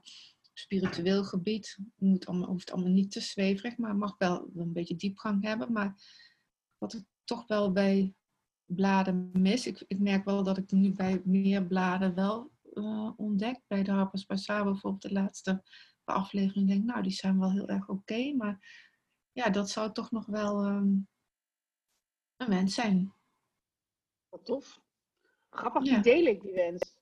[0.54, 1.78] spiritueel gebied.
[1.78, 5.72] Het moet allemaal, hoeft allemaal niet te zweverig, maar mag wel een beetje diepgang hebben.
[5.72, 5.96] Maar
[6.78, 8.14] wat ik toch wel bij
[8.76, 13.12] bladen mis, ik, ik merk wel dat ik er nu bij meer bladen wel eh,
[13.16, 13.62] ontdek.
[13.68, 15.64] Bij de Harper's Bazaar bijvoorbeeld de laatste
[16.04, 18.82] aflevering denk nou die zijn wel heel erg oké, maar
[19.32, 20.96] ja, dat zou toch nog wel ehm,
[22.38, 23.14] een wens zijn.
[24.30, 24.82] Wat tof.
[25.50, 25.94] Grappig, Ja.
[25.94, 27.02] die deel ik, die wens.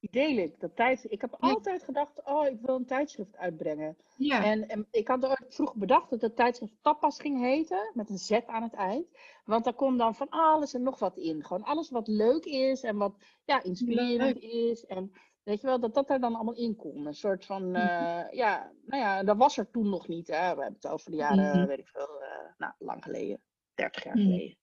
[0.00, 0.60] Ik.
[0.60, 3.96] Dat tijd, ik heb altijd gedacht, oh, ik wil een tijdschrift uitbrengen.
[4.16, 4.44] Ja.
[4.44, 8.18] En, en ik had ooit vroeg bedacht dat het tijdschrift Tapas ging heten, met een
[8.18, 9.06] Z aan het eind.
[9.44, 11.44] Want daar komt dan van alles en nog wat in.
[11.44, 14.86] Gewoon alles wat leuk is en wat ja, inspirerend is.
[14.86, 17.06] En weet je wel, dat dat er dan allemaal in kon.
[17.06, 20.26] Een soort van, uh, ja, nou ja, dat was er toen nog niet.
[20.26, 20.54] Hè.
[20.54, 21.66] We hebben het over de jaren, mm -hmm.
[21.66, 23.40] weet ik veel, uh, nou, lang geleden.
[23.74, 24.56] 30 jaar geleden.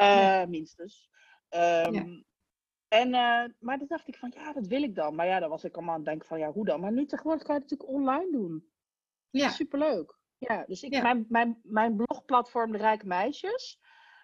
[0.00, 0.46] Uh, ja.
[0.46, 1.08] Minstens.
[1.50, 2.04] Um, ja.
[3.00, 5.14] En, uh, maar toen dacht ik van, ja, dat wil ik dan.
[5.14, 6.80] Maar ja, dan was ik allemaal aan het denken van, ja, hoe dan?
[6.80, 8.70] Maar nu tegenwoordig kan je het natuurlijk online doen.
[9.30, 9.48] Ja.
[9.48, 10.18] Superleuk.
[10.38, 11.02] Ja, dus ik, ja.
[11.02, 13.80] Mijn, mijn, mijn blogplatform De Rijke Meisjes,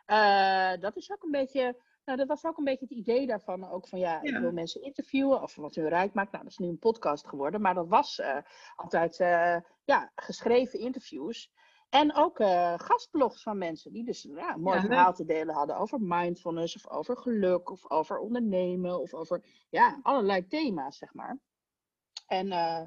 [0.07, 3.71] uh, dat is ook een beetje, nou, dat was ook een beetje het idee daarvan.
[3.71, 4.35] Ook van, ja, ja.
[4.35, 6.33] ik wil mensen interviewen of wat hun rijk maakt.
[6.33, 7.61] Nou, dat is nu een podcast geworden.
[7.61, 8.37] Maar dat was uh,
[8.77, 9.17] altijd,
[9.85, 11.53] ja, geschreven interviews.
[11.93, 15.77] En ook uh, gastblogs van mensen die dus ja, mooi ja, verhaal te delen hadden
[15.77, 21.39] over mindfulness of over geluk of over ondernemen of over ja, allerlei thema's, zeg maar.
[22.27, 22.83] En uh,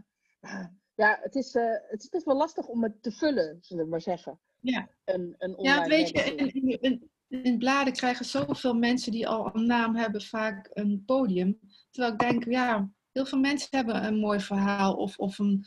[0.95, 3.89] ja, het is, uh, het is best wel lastig om het te vullen, zullen we
[3.89, 4.39] maar zeggen.
[4.59, 9.55] Ja, een, een ja weet je, in, in, in, bladen krijgen zoveel mensen die al
[9.55, 11.59] een naam hebben vaak een podium.
[11.91, 15.65] Terwijl ik denk, ja, heel veel mensen hebben een mooi verhaal of, of een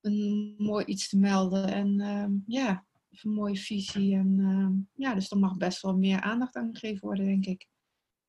[0.00, 1.66] een mooi iets te melden.
[1.68, 2.84] En uh, ja,
[3.22, 4.14] een mooie visie.
[4.14, 7.68] En uh, ja, dus er mag best wel meer aandacht aan gegeven worden, denk ik.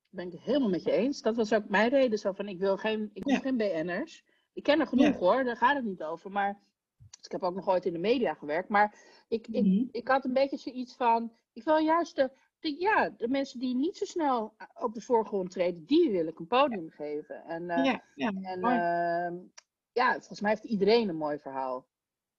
[0.10, 1.22] Ben ik het helemaal met je eens.
[1.22, 2.20] Dat was ook mijn reden.
[2.20, 3.40] Zo van, ik wil geen, ik wil ja.
[3.40, 4.24] geen BN'ers.
[4.54, 5.18] Ik ken er genoeg ja.
[5.18, 6.32] hoor, daar gaat het niet over.
[6.32, 6.60] Maar
[6.98, 8.70] dus ik heb ook nog ooit in de media gewerkt.
[8.70, 8.96] Maar
[9.28, 9.90] ik, ik, mm-hmm.
[9.92, 13.76] ik had een beetje zoiets van, ik wil juist de, de, ja, de mensen die
[13.76, 17.44] niet zo snel op de voorgrond treden, die wil ik een podium geven.
[17.44, 19.40] En, uh, ja, ja, en uh,
[19.98, 21.88] ja, volgens mij heeft iedereen een mooi verhaal.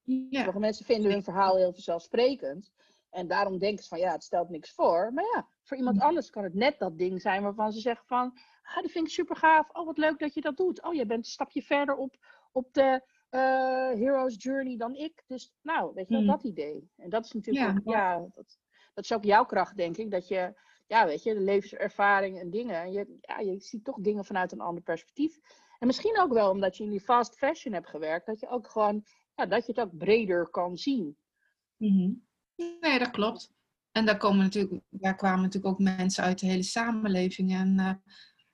[0.03, 0.27] Ja.
[0.29, 2.71] Sommige mensen vinden hun verhaal heel vanzelfsprekend.
[3.09, 5.13] En daarom denken ze van ja, het stelt niks voor.
[5.13, 8.37] Maar ja, voor iemand anders kan het net dat ding zijn waarvan ze zeggen van
[8.61, 9.69] ah, dat vind ik super gaaf.
[9.69, 10.83] Oh, wat leuk dat je dat doet.
[10.83, 12.17] Oh, je bent een stapje verder op,
[12.51, 15.23] op de uh, hero's journey dan ik.
[15.27, 16.29] Dus nou, weet je wel, mm.
[16.29, 16.89] dat idee.
[16.95, 18.59] En dat is natuurlijk, ja, ja dat,
[18.93, 20.11] dat is ook jouw kracht, denk ik.
[20.11, 20.53] Dat je,
[20.87, 22.91] ja, weet je, de levenservaring en dingen.
[22.91, 25.39] Je, ja, je ziet toch dingen vanuit een ander perspectief.
[25.79, 28.69] En misschien ook wel omdat je in die fast fashion hebt gewerkt, dat je ook
[28.69, 31.17] gewoon, ja, dat je het ook breder kan zien.
[31.77, 32.27] Mm-hmm.
[32.79, 33.51] Nee, dat klopt.
[33.91, 37.53] En daar, komen natuurlijk, daar kwamen natuurlijk ook mensen uit de hele samenleving.
[37.53, 37.93] En uh,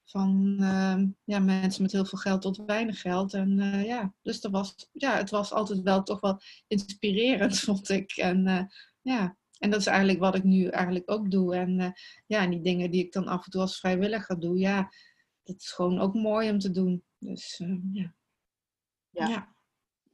[0.05, 3.33] van uh, ja, mensen met heel veel geld tot weinig geld.
[3.33, 7.89] En uh, ja, dus dat was, ja, het was altijd wel toch wel inspirerend, vond
[7.89, 8.11] ik.
[8.11, 8.61] En uh,
[9.01, 11.55] ja, en dat is eigenlijk wat ik nu eigenlijk ook doe.
[11.55, 11.93] En
[12.25, 14.89] ja, en die dingen die ik dan af en toe als vrijwilliger doe, ja,
[15.43, 17.03] dat is gewoon ook mooi om te doen.
[17.25, 18.13] Dus uh, ja.
[19.09, 19.27] ja.
[19.27, 19.55] ja.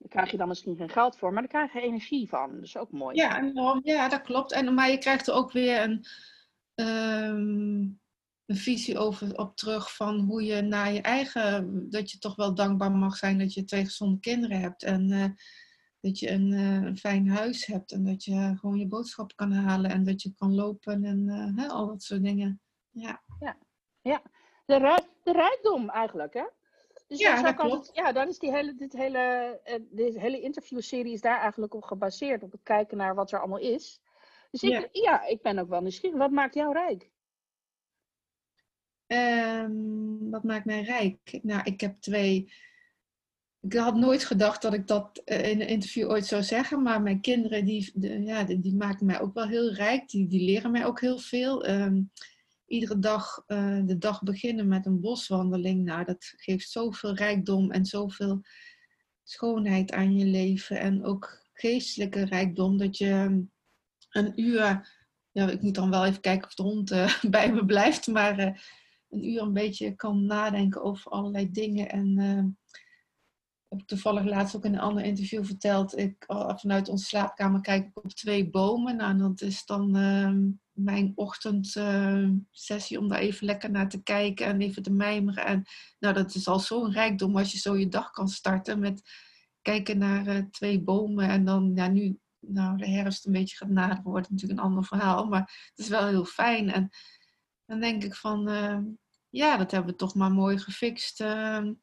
[0.02, 2.56] Daar krijg je dan misschien geen geld voor, maar daar krijg je energie van.
[2.56, 3.16] Dat is ook mooi.
[3.16, 4.52] Ja, en, ja dat klopt.
[4.52, 6.06] En, maar je krijgt er ook weer een,
[6.76, 8.00] um,
[8.46, 11.90] een visie over, op terug van hoe je naar je eigen...
[11.90, 14.84] Dat je toch wel dankbaar mag zijn dat je twee gezonde kinderen hebt.
[14.84, 15.26] En uh,
[16.00, 17.92] dat je een, uh, een, fijn huis hebt.
[17.92, 19.92] En dat je gewoon je boodschappen kan halen.
[19.92, 22.62] En dat je kan lopen en hè, al dat soort dingen.
[22.90, 23.24] Ja.
[23.40, 23.58] Ja.
[24.02, 24.22] ja.
[24.66, 26.46] De, rijk, de rijkdom eigenlijk, hè?
[27.12, 27.88] Dus ja, dat klopt.
[27.88, 31.74] Het, ja, dan is die hele, dit hele, uh, deze hele interviewserie is daar eigenlijk
[31.74, 32.44] op gebaseerd.
[32.44, 34.02] Op het kijken naar wat er allemaal is.
[34.52, 34.88] Dus ik, ja.
[34.92, 36.18] ja ik ben ook wel nieuwsgierig.
[36.18, 37.10] Wat maakt jou rijk?
[39.08, 41.40] Um, wat maakt mij rijk?
[41.42, 42.54] Nou, ik heb twee...
[43.62, 46.82] Ik had nooit gedacht dat ik dat uh, in een interview ooit zou zeggen.
[46.82, 50.10] Maar mijn kinderen, die, de, ja, die, die, maken mij ook wel heel rijk.
[50.10, 51.70] Die, die leren mij ook heel veel.
[51.70, 52.12] Um,
[52.72, 55.84] iedere dag uh, de dag beginnen met een boswandeling.
[55.84, 58.42] Nou, dat geeft zoveel rijkdom en zoveel
[59.24, 60.80] schoonheid aan je leven.
[60.80, 62.78] En ook geestelijke rijkdom.
[62.78, 63.44] Dat je
[64.10, 64.90] een uur,
[65.32, 68.40] ja, ik moet dan wel even kijken of de hond uh, bij me blijft, maar
[68.40, 68.58] uh,
[69.10, 71.90] een uur een beetje kan nadenken over allerlei dingen.
[71.90, 72.18] En
[73.68, 75.98] heb ik toevallig laatst ook in een ander interview verteld.
[75.98, 76.24] Ik,
[76.56, 78.96] vanuit onze slaapkamer kijk ik op twee bomen.
[78.96, 80.50] Nou, dat is dan ehm,
[80.84, 85.46] mijn ochtendsessie om daar even lekker naar te kijken en even te mijmeren.
[85.46, 85.64] En
[86.00, 89.02] nou, dat is al zo'n rijkdom als je zo je dag kan starten met
[89.62, 91.30] kijken naar uh, twee bomen.
[91.30, 94.84] En dan, ja, nu nou, de herfst een beetje gaat naderen, wordt natuurlijk een ander
[94.84, 95.26] verhaal.
[95.26, 96.72] Maar het is wel heel fijn.
[96.72, 96.90] En
[97.66, 98.78] dan denk ik van, uh,
[99.30, 101.20] ja, dat hebben we toch maar mooi gefixt.
[101.20, 101.74] Ehm,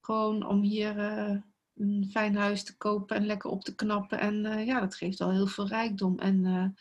[0.00, 1.36] gewoon om hier eh,
[1.74, 4.18] een fijn huis te kopen en lekker op te knappen.
[4.18, 6.18] En ja, dat geeft wel heel veel rijkdom.
[6.18, 6.74] En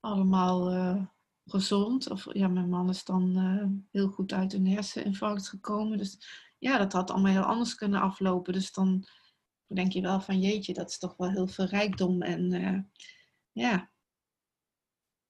[0.00, 1.04] allemaal uh,
[1.46, 2.10] gezond.
[2.10, 5.98] Of ja, mijn man is dan uh, heel goed uit een herseninfarct gekomen.
[5.98, 6.18] Dus
[6.58, 8.52] ja, dat had allemaal heel anders kunnen aflopen.
[8.52, 9.04] Dus dan
[9.66, 12.22] denk je wel van jeetje, dat is toch wel heel veel rijkdom.
[12.22, 12.78] En uh,
[13.52, 13.90] ja,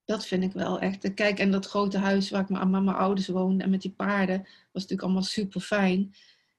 [0.05, 1.13] Dat vind ik wel echt.
[1.13, 4.41] Kijk, en dat grote huis waar ik met mijn ouders woonde en met die paarden,
[4.43, 6.15] was natuurlijk allemaal super fijn.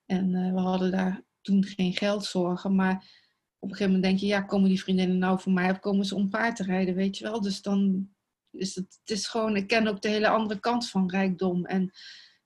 [0.07, 2.75] En we hadden daar toen geen geldzorgen.
[2.75, 3.29] Maar
[3.61, 6.05] op een gegeven moment denk je, ja, komen die vriendinnen nou voor mij of komen
[6.05, 7.41] ze om paard te rijden, weet je wel.
[7.41, 8.09] Dus dan
[8.51, 11.65] is het, het is gewoon, ik ken ook de hele andere kant van rijkdom.
[11.67, 11.93] En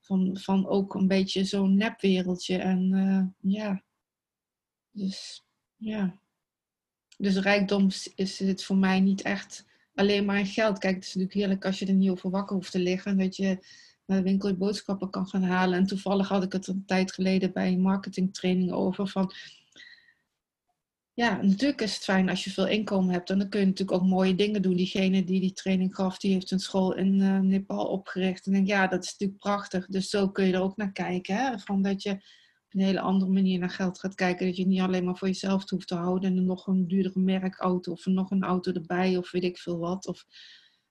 [0.00, 2.58] van, van ook een beetje zo'n nepwereldje.
[2.58, 3.82] En uh, ja,
[4.90, 5.44] dus
[5.76, 6.18] ja.
[7.16, 10.78] Dus rijkdom is het voor mij niet echt alleen maar geld.
[10.78, 13.18] Kijk, het is natuurlijk heerlijk als je er niet over wakker hoeft te liggen.
[13.18, 13.58] Dat je
[14.06, 15.78] naar de winkel je boodschappen kan gaan halen.
[15.78, 19.08] En toevallig had ik het een tijd geleden bij een marketingtraining over.
[19.08, 19.32] Van,
[21.14, 23.30] ja, natuurlijk is het fijn als je veel inkomen hebt.
[23.30, 24.76] En dan kun je natuurlijk ook mooie dingen doen.
[24.76, 28.46] Diegene die die training gaf, die heeft een school in uh, Nepal opgericht.
[28.46, 29.86] En denk, ja, dat is natuurlijk prachtig.
[29.86, 31.36] Dus zo kun je er ook naar kijken.
[31.36, 31.58] Hè?
[31.58, 32.20] Van dat je op
[32.70, 34.46] een hele andere manier naar geld gaat kijken.
[34.46, 36.36] Dat je niet alleen maar voor jezelf hoeft te houden.
[36.36, 40.06] En nog een duurdere merkauto of nog een auto erbij of weet ik veel wat.
[40.06, 40.24] Of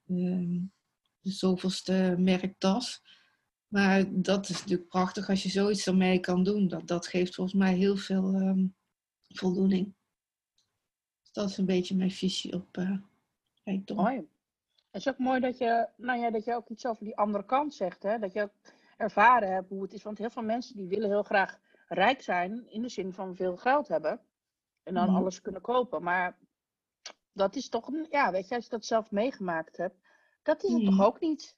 [0.08, 0.62] uh,
[1.20, 3.02] de zoveelste merktas.
[3.68, 6.68] Maar dat is natuurlijk prachtig als je zoiets ermee kan doen.
[6.68, 8.76] Dat, dat geeft volgens mij heel veel um,
[9.28, 9.94] voldoening.
[11.34, 12.98] Dat is een beetje mijn visie op uh,
[13.64, 13.98] rijkdom.
[13.98, 14.28] Mooi.
[14.92, 17.46] Het is ook mooi dat je, nou ja, dat je ook iets over die andere
[17.46, 18.04] kant zegt.
[18.04, 18.20] Hè?
[18.20, 18.54] Dat je ook
[18.98, 20.04] ervaren hebt hoe het is.
[20.04, 22.70] Want heel veel mensen die willen heel graag rijk zijn.
[22.70, 24.22] In de zin van veel geld hebben.
[24.84, 25.16] En dan mm.
[25.16, 26.04] alles kunnen kopen.
[26.04, 26.38] Maar
[27.32, 29.96] dat is toch, een, ja, weet je, als je dat zelf meegemaakt hebt.
[30.44, 31.58] Dat is het toch ook niet?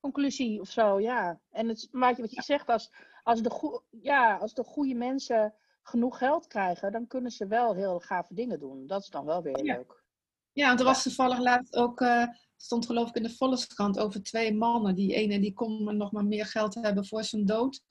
[0.00, 1.40] Conclusie of zo, ja.
[1.50, 2.92] En het, maar wat je zegt, als,
[3.22, 5.54] als, de ja, als de goede mensen
[5.90, 8.86] genoeg geld krijgen, dan kunnen ze wel heel gave dingen doen.
[8.86, 9.74] Dat is dan wel weer ja.
[9.74, 10.04] leuk.
[10.52, 12.26] Ja, want er was toevallig laatst ook, uh,
[12.56, 14.94] stond geloof ik in de Volkskrant over twee mannen.
[14.94, 17.82] Die ene die kon nog maar meer geld hebben voor zijn dood.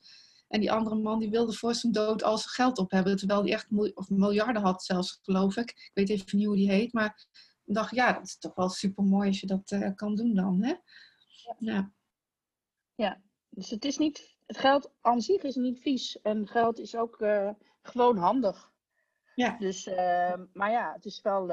[0.48, 3.16] En die andere man die wilde voor zijn dood al zijn geld op hebben.
[3.16, 5.70] Terwijl hij echt of miljarden had zelfs, geloof ik.
[5.70, 6.92] Ik weet even niet hoe die heet.
[6.92, 7.26] Maar
[7.64, 10.34] ik dacht, ja, dat is toch wel super mooi als je dat uh, kan doen
[10.34, 10.62] dan.
[10.62, 10.74] Hè?
[11.58, 11.92] Ja.
[12.94, 16.20] ja, dus het is niet, het geld aan zich is niet vies.
[16.20, 17.50] En geld is ook uh,
[17.82, 18.72] gewoon handig.
[19.34, 19.56] Ja.
[19.58, 21.48] Dus, uh, maar ja, het is wel,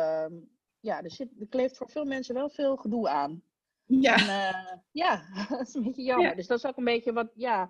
[0.79, 3.43] ja, er, zit, er kleeft voor veel mensen wel veel gedoe aan.
[3.85, 4.15] Ja.
[4.15, 6.29] En, ja, dat is een beetje jammer.
[6.29, 6.35] Ja.
[6.35, 7.69] Dus dat is ook een beetje wat, ja,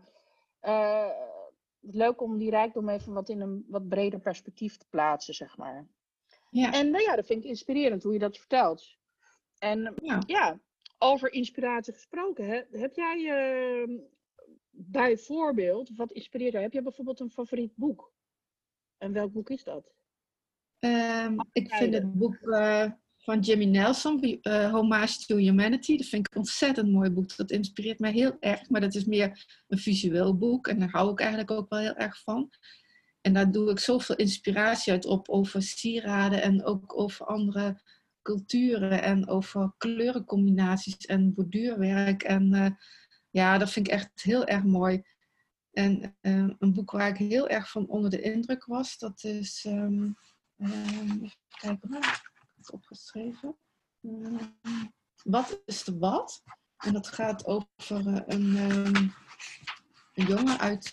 [1.80, 5.88] leuk om die rijkdom even wat in een wat breder perspectief te plaatsen, zeg maar.
[6.50, 6.74] Ja.
[6.74, 8.98] En nou ja, dat vind ik inspirerend hoe je dat vertelt.
[9.58, 10.60] En ja, ja
[10.98, 14.00] over inspiratie gesproken, hè, heb jij uh,
[14.72, 18.12] bijvoorbeeld, wat inspireert jou, heb jij bijvoorbeeld een favoriet boek?
[18.98, 19.92] En welk boek is dat?
[20.80, 26.28] Um, ik vind het boek uh, van Jimmy Nelson, uh, Homage to Humanity, dat vind
[26.28, 27.36] ik een ontzettend mooi boek.
[27.36, 31.12] Dat inspireert mij heel erg, maar dat is meer een visueel boek en daar hou
[31.12, 32.50] ik eigenlijk ook wel heel erg van.
[33.22, 37.82] En daar doe ik zoveel inspiratie uit op over sieraden en ook over andere
[38.22, 42.24] culturen en over kleurencombinaties en borduurwerk.
[42.24, 42.70] En uh,
[43.30, 45.04] ja, dat vind ik echt heel erg mooi.
[45.78, 49.66] En uh, een boek waar ik heel erg van onder de indruk was, dat is,
[49.68, 50.16] um,
[50.58, 51.24] um,
[51.62, 53.58] even kijken, ik heb het opgeschreven.
[54.02, 54.40] Um,
[55.24, 56.44] wat is de wat?
[56.78, 59.12] En dat gaat over uh, een, een,
[60.14, 60.92] jongen uit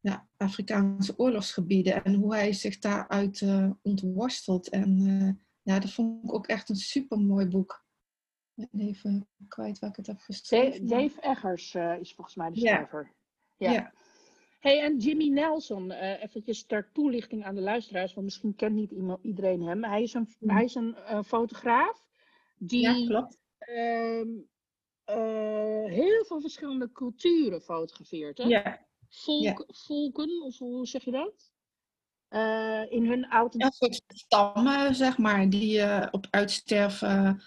[0.00, 4.68] ja, Afrikaanse oorlogsgebieden en hoe hij zich daaruit uh, ontworstelt.
[4.68, 5.32] En uh,
[5.62, 7.84] ja, dat vond ik ook echt een super mooi boek.
[8.70, 10.86] Even kwijt waar ik het heb geschreven.
[10.86, 13.12] Dave Eggers uh, is volgens mij de schrijver.
[13.56, 13.72] Ja.
[13.72, 13.92] ja.
[14.64, 18.92] Hey, en Jimmy Nelson, uh, eventjes ter toelichting aan de luisteraars, want misschien kent niet
[19.22, 19.84] iedereen hem.
[19.84, 20.50] Hij is een, mm.
[20.50, 22.06] hij is een uh, fotograaf
[22.58, 23.38] die ja, klopt.
[23.68, 24.22] Uh,
[25.84, 28.38] heel veel verschillende culturen fotografeert.
[28.38, 28.44] Hè?
[28.44, 28.86] Ja.
[29.08, 29.64] Volk, ja.
[29.66, 31.52] Volken, of hoe zeg je dat?
[32.90, 33.58] In hun auto.
[33.58, 37.42] Ja, soort stammen, zeg maar, die op uitsterven.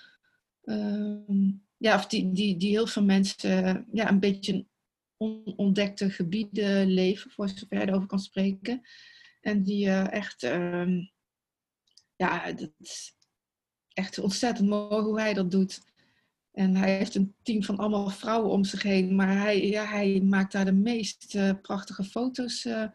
[0.63, 4.65] Uh, ja, of die, die, die heel veel mensen ja, een beetje
[5.17, 8.81] onontdekte gebieden leven, voor zover je erover kan spreken.
[9.41, 11.01] En die echt, ehm,
[12.15, 13.15] ja, dat is
[13.93, 15.81] echt ontzettend mooi hoe hij dat doet.
[16.57, 19.15] En hij heeft een team van allemaal vrouwen om zich heen.
[19.15, 22.85] Maar hij, ja, hij maakt daar de meest uh, prachtige foto's uh,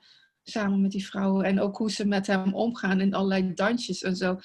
[0.43, 1.45] samen met die vrouwen.
[1.45, 4.39] En ook hoe ze met hem omgaan in allerlei dansjes en zo.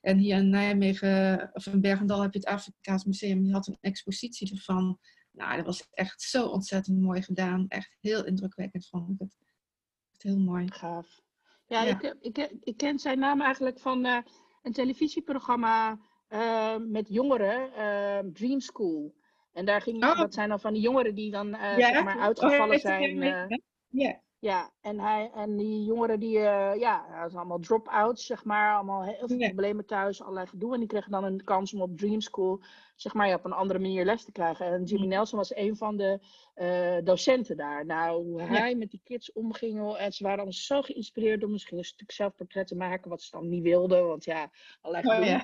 [0.00, 3.42] En hier in Nijmegen, of in Bergendal, heb je het Afrikaans Museum.
[3.42, 4.98] Die had een expositie ervan.
[5.32, 7.68] Nou, dat was echt zo ontzettend mooi gedaan.
[7.68, 9.38] Echt heel indrukwekkend vond ik het.
[10.10, 10.70] Echt heel mooi.
[10.72, 11.20] Gaaf.
[11.66, 12.00] Ja, ja.
[12.00, 14.18] Ik, ik, ik, ken zijn naam eigenlijk van uh,
[14.62, 19.14] een televisieprogramma uh, met jongeren, uh, Dream School.
[19.52, 20.18] En daar ging, oh.
[20.18, 21.76] dat zijn dan van die jongeren die dan ja?
[21.76, 23.22] zeg maar uitgevallen oh, zijn.
[23.88, 24.22] ja.
[24.42, 28.74] Ja, en, hij, en die jongeren die, uh, ja, dat zijn allemaal drop-outs, zeg maar.
[28.74, 30.72] Allemaal heel veel problemen thuis, allerlei gedoe.
[30.72, 32.62] En die kregen dan een kans om op Dream School,
[32.96, 34.66] zeg maar, ja, op een andere manier les te krijgen.
[34.66, 36.18] En Jimmy Nelson was een van de
[36.56, 37.86] uh, docenten daar.
[37.86, 41.78] Nou, hoe hij met die kids omging, en ze waren allemaal zo geïnspireerd door misschien
[41.78, 44.50] een stuk zelfportret te maken, wat ze dan niet wilden, want ja,
[44.80, 45.34] allerlei gedoe.
[45.34, 45.42] Oh,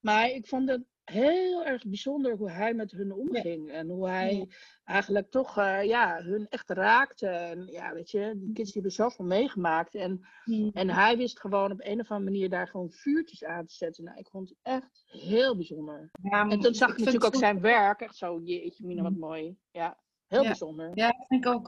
[0.00, 3.70] maar ik vond het heel erg bijzonder hoe hij met hun omging.
[3.70, 4.48] En hoe hij
[4.84, 7.28] eigenlijk toch uh, ja, hun echt raakte.
[7.28, 9.94] En ja, weet je, die kids die hebben zoveel meegemaakt.
[9.94, 10.26] En,
[10.72, 14.04] en hij wist gewoon op een of andere manier daar gewoon vuurtjes aan te zetten.
[14.04, 16.10] Nou, ik vond het echt heel bijzonder.
[16.22, 18.00] En toen zag ik, natuurlijk ook zijn werk.
[18.00, 19.18] Echt zo, jeetje, Mina, wat mm.
[19.18, 19.56] mooi.
[19.70, 20.90] Ja, heel bijzonder.
[20.94, 21.66] Ja, dat vind ik ook.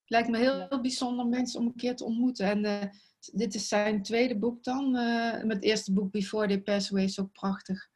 [0.00, 2.46] Het lijkt me heel, bijzonder mensen om een keer te ontmoeten.
[2.46, 2.82] En uh,
[3.32, 4.96] dit is zijn tweede boek dan.
[4.96, 7.88] Uh, met het eerste boek Before They Pass Away is ook prachtig.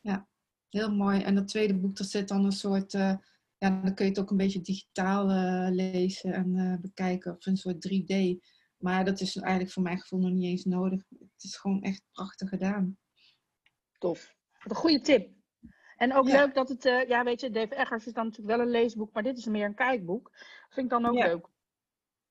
[0.00, 0.28] Ja
[0.68, 1.22] heel mooi.
[1.22, 3.14] En dat tweede boek, dat zit dan een soort, uh,
[3.58, 7.46] ja, dan kun je het ook een beetje digitaal uh, lezen en uh, bekijken, of
[7.46, 8.46] een soort 3D.
[8.76, 11.04] Maar dat is eigenlijk voor mijn gevoel nog niet eens nodig.
[11.08, 12.98] Het is gewoon echt prachtig gedaan.
[13.98, 14.36] Tof.
[14.62, 15.36] Wat een goede tip.
[15.96, 18.72] En ook leuk dat het, ja weet je, Dave Eggers is dan natuurlijk wel een
[18.72, 20.30] leesboek, maar dit is meer een kijkboek.
[20.68, 21.48] Vind ik dan ook leuk.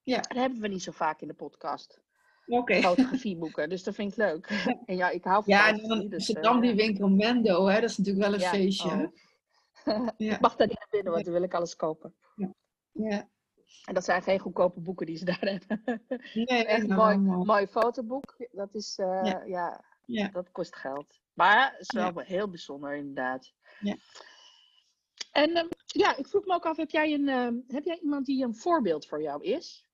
[0.04, 0.22] Ja.
[0.22, 2.02] Dat hebben we niet zo vaak in de podcast.
[2.48, 2.82] Okay.
[2.82, 3.70] fotografieboeken.
[3.70, 4.48] Dus dat vind ik leuk.
[4.86, 7.82] En ja, ik hou van Ja, en dan dus, dan die winkel Mendo, hè?
[7.82, 9.12] dat is natuurlijk wel een feestje.
[9.86, 10.08] Oh.
[10.18, 10.34] ja.
[10.34, 12.16] ik mag daar niet naar binnen, want dan wil ik alles kopen.
[12.36, 12.54] Ja.
[12.92, 13.30] ja.
[13.86, 16.02] En dat zijn geen goedkope boeken die ze daar hebben.
[16.34, 18.36] Nee, echt mooi, mooi fotoboek.
[18.52, 19.84] Dat is, uh, ja.
[20.06, 20.28] ja.
[20.28, 21.20] dat kost geld.
[21.34, 23.54] Maar het is wel heel bijzonder inderdaad.
[23.80, 23.96] Ja.
[25.32, 28.26] En uh, ja, ik vroeg me ook af, heb jij, een, uh, heb jij iemand
[28.26, 29.87] die een voorbeeld voor jou is?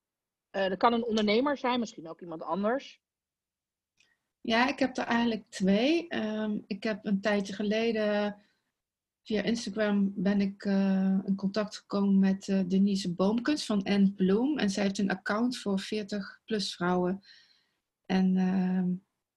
[0.56, 3.02] Uh, dat kan een ondernemer zijn, misschien ook iemand anders.
[4.42, 6.16] Ja, ik heb er eigenlijk twee.
[6.16, 8.38] Um, ik heb een tijdje geleden
[9.24, 14.58] via Instagram ben ik uh, in contact gekomen met uh, Denise Boomkens van N Bloom.
[14.58, 17.24] En zij heeft een account voor 40 plus vrouwen.
[18.06, 18.84] En uh,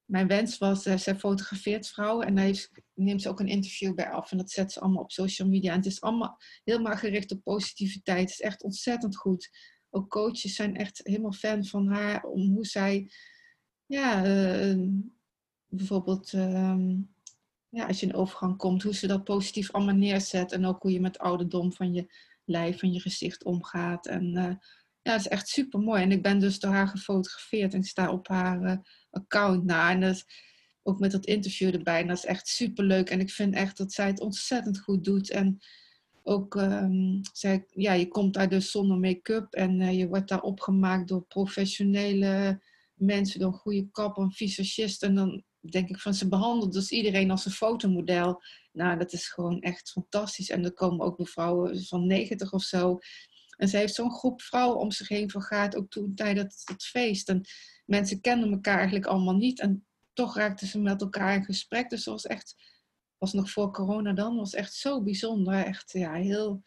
[0.04, 4.30] mijn wens was, zij fotografeert vrouwen en daar neemt ze ook een interview bij af.
[4.30, 5.70] En dat zet ze allemaal op social media.
[5.70, 8.20] En het is allemaal helemaal gericht op positiviteit.
[8.20, 9.50] Het is echt ontzettend goed
[9.96, 13.10] ook coaches zijn echt helemaal fan van haar om hoe zij,
[13.86, 14.88] ja, uh,
[15.68, 16.76] bijvoorbeeld, uh,
[17.68, 20.52] ja, als je in overgang komt, hoe ze dat positief allemaal neerzet.
[20.52, 24.06] En ook hoe je met ouderdom van je lijf, van je gezicht omgaat.
[24.06, 24.54] En uh,
[25.02, 26.02] ja, het is echt super mooi.
[26.02, 28.76] En ik ben dus door haar gefotografeerd en ik sta op haar uh,
[29.10, 29.90] account na.
[29.90, 30.24] En dat,
[30.82, 32.00] ook met dat interview erbij.
[32.00, 33.10] En dat is echt super leuk.
[33.10, 35.30] En ik vind echt dat zij het ontzettend goed doet.
[35.30, 35.58] En
[36.28, 40.40] ook, um, zei, ja, je komt daar dus zonder make-up en uh, je wordt daar
[40.40, 42.62] opgemaakt door professionele
[42.94, 45.02] mensen, door een goede kap, een visagist.
[45.02, 48.42] En dan denk ik van ze behandelt dus iedereen als een fotomodel.
[48.72, 50.50] Nou, dat is gewoon echt fantastisch.
[50.50, 52.98] En er komen ook vrouwen van 90 of zo.
[53.56, 57.28] En ze heeft zo'n groep vrouwen om zich heen vergaat, ook toen tijdens het feest.
[57.28, 57.44] En
[57.84, 59.60] mensen kenden elkaar eigenlijk allemaal niet.
[59.60, 61.90] En toch raakten ze met elkaar in gesprek.
[61.90, 62.54] Dus dat was echt
[63.26, 65.54] was nog voor corona dan, was echt zo bijzonder.
[65.54, 66.62] Echt ja, heel,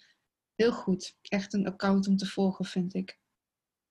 [0.56, 1.18] heel goed.
[1.22, 3.20] Echt een account om te volgen, vind ik.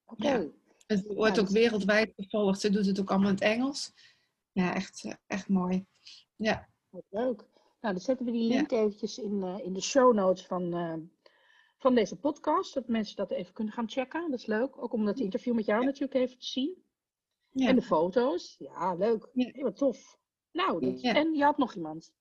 [0.04, 0.50] Oké.
[0.86, 2.60] Het wordt ook wereldwijd gevolgd.
[2.60, 3.92] Ze doet het ook allemaal in het Engels.
[4.52, 5.86] Ja, echt, eh, echt mooi.
[6.36, 6.68] Ja.
[6.88, 7.46] Wat leuk.
[7.80, 10.94] Nou, dan zetten we die link eventjes in, uh, in de show notes van, uh,
[11.78, 12.74] van deze podcast.
[12.74, 14.30] Dat mensen dat even kunnen gaan checken.
[14.30, 14.82] Dat is leuk.
[14.82, 16.82] Ook om dat interview met jou natuurlijk even te zien.
[17.50, 17.68] Ja.
[17.68, 18.56] En de foto's.
[18.58, 19.28] Ja, leuk.
[19.32, 19.62] Ja.
[19.62, 20.18] wat tof.
[20.52, 22.12] Nou, en je had nog iemand.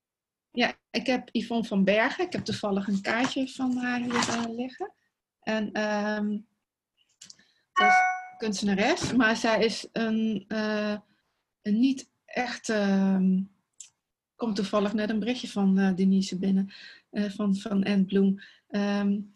[0.58, 2.26] Ja, ik heb Yvonne van Bergen.
[2.26, 4.94] Ik heb toevallig een kaartje van haar hier uh, liggen.
[5.40, 6.48] En um,
[7.74, 7.94] is
[8.38, 10.98] kunstenares, maar zij is een, uh,
[11.62, 12.70] een niet echt.
[12.70, 13.20] Uh,
[14.36, 16.72] komt toevallig net een berichtje van uh, Denise binnen,
[17.12, 18.42] van, van Anne Bloem.
[18.70, 19.32] Um,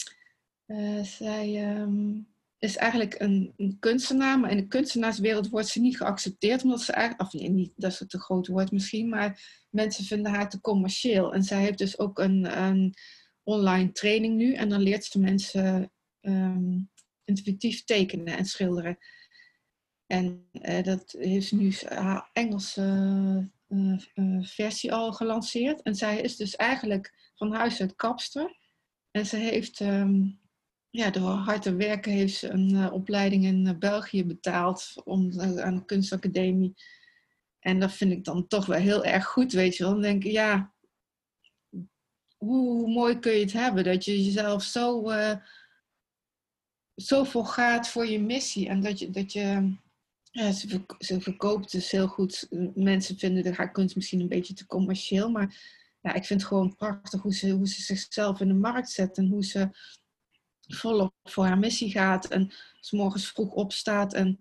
[1.03, 2.27] zij um,
[2.61, 7.33] is eigenlijk een, kunstenaar, maar in de kunstenaarswereld wordt ze niet geaccepteerd, omdat ze eigenlijk,
[7.33, 11.33] of niet, dat het te groot woord misschien, maar mensen vinden haar te commercieel.
[11.33, 12.93] En zij heeft dus ook een,
[13.43, 14.53] online training nu.
[14.53, 16.89] En dan leert ze mensen um,
[17.23, 18.97] intuïtief tekenen en schilderen.
[20.07, 22.81] En uh, dat heeft nu haar Engelse
[23.67, 25.81] uh, uh, versie al gelanceerd.
[25.81, 28.57] En zij is dus eigenlijk van huis uit kapster.
[29.11, 30.40] En ze heeft, um,
[30.91, 35.85] ja, door hard te werken, heeft ze een opleiding in België betaald om, aan de
[35.85, 36.73] kunstacademie.
[37.59, 39.91] En dat vind ik dan toch wel heel erg goed, weet je wel.
[39.91, 40.73] Dan denk ik, ja,
[42.37, 45.11] hoe mooi kun je het hebben dat je jezelf zo,
[46.95, 48.67] zo vol gaat voor je missie.
[48.67, 49.75] En dat je, dat je
[50.99, 52.47] ze, verkoopt dus heel goed.
[52.75, 56.49] Mensen vinden de, haar kunst misschien een beetje te commercieel, maar ja, ik vind het
[56.49, 59.69] gewoon prachtig hoe ze, hoe ze zichzelf in de markt zet en hoe ze
[60.75, 64.13] volop voor haar missie gaat en s morgens vroeg opstaat.
[64.13, 64.39] En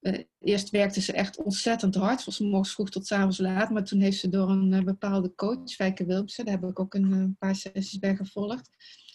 [0.00, 3.70] uh, eerst werkte ze echt ontzettend hard, van s morgens vroeg tot s avonds laat.
[3.70, 6.94] Maar toen heeft ze door een uh, bepaalde coach, Fijke Wilmsen, daar heb ik ook
[6.94, 8.70] een, een paar sessies bij gevolgd,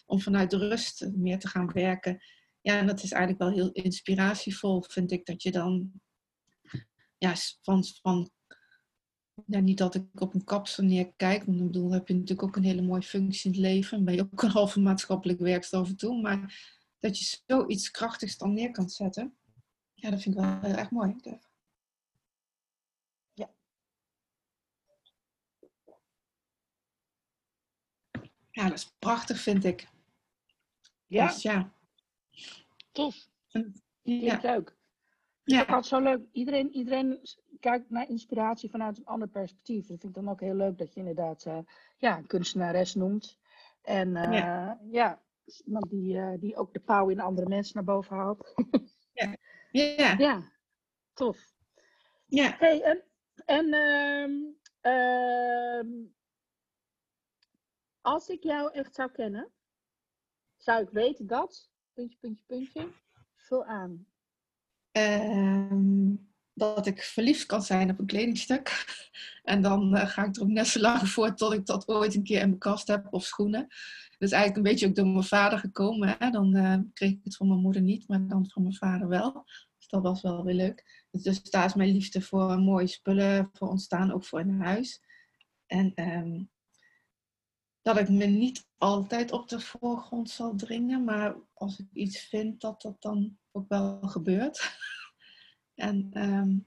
[0.06, 2.22] om vanuit de rust meer te gaan werken.
[2.62, 5.92] Ja, en dat is eigenlijk wel heel inspiratievol, vind ik, dat je dan
[7.18, 8.30] ja, van, van
[9.46, 12.56] ja, niet dat ik op een kapsel neerkijk, want ik bedoel, heb je natuurlijk ook
[12.56, 14.04] een hele mooie functie in het leven.
[14.06, 16.22] Ben je ook een halve maatschappelijk werkster af en toe.
[16.22, 19.36] Maar dat je zoiets krachtigs dan neer kan zetten,
[19.94, 21.16] ja, dat vind ik wel heel erg mooi.
[21.22, 21.40] Ja.
[28.52, 29.88] Ja, dat is prachtig, vind ik.
[31.08, 31.28] Ja.
[31.28, 31.74] Dus, ja.
[32.92, 33.28] Tof.
[34.02, 34.40] Ja.
[34.42, 34.78] leuk.
[35.44, 35.62] Ja.
[35.62, 36.22] Ik had zo leuk.
[36.32, 37.20] Iedereen, iedereen
[37.60, 39.88] kijkt naar inspiratie vanuit een ander perspectief.
[39.88, 41.58] Dat vind ik dan ook heel leuk dat je inderdaad uh,
[41.98, 43.40] ja, een kunstenares noemt.
[43.82, 44.80] En uh, ja.
[44.92, 45.22] ja,
[45.66, 48.54] iemand die, uh, die ook de pauw in andere mensen naar boven haalt.
[49.14, 49.36] ja.
[49.72, 50.16] ja.
[50.18, 50.52] Ja,
[51.14, 51.54] tof.
[52.26, 52.56] Ja.
[52.60, 53.04] Hey, en,
[53.46, 53.68] en
[54.82, 56.04] uh,
[58.02, 59.52] als ik jou echt zou kennen,
[60.58, 62.88] zou ik weten dat, puntje, puntje, puntje,
[63.36, 64.08] vul aan.
[64.94, 66.16] Ehm,
[66.54, 68.72] dat ik verliefd kan zijn op een kledingstuk.
[69.44, 72.16] En dan uh, ga ik er ook net zo lang voor tot ik dat ooit
[72.16, 73.62] een keer in mijn kast heb of schoenen.
[74.10, 76.16] Dat is eigenlijk een beetje ook door mijn vader gekomen.
[76.20, 76.30] Hè?
[76.30, 79.44] Dan uh, kreeg ik het van mijn moeder niet, maar dan van mijn vader wel.
[79.78, 81.08] Dus dat was wel weer leuk.
[81.12, 85.02] Dus daar is mijn liefde voor mooie spullen voor ontstaan, ook voor in huis.
[85.66, 86.50] En um,
[87.84, 92.62] dat ik me niet altijd op de voorgrond zal dringen, maar als ik iets vind,
[92.62, 94.78] dat dat dan ook wel gebeurt.
[95.76, 96.66] en um,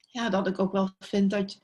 [0.00, 1.58] ja, dat ik ook wel vind dat je,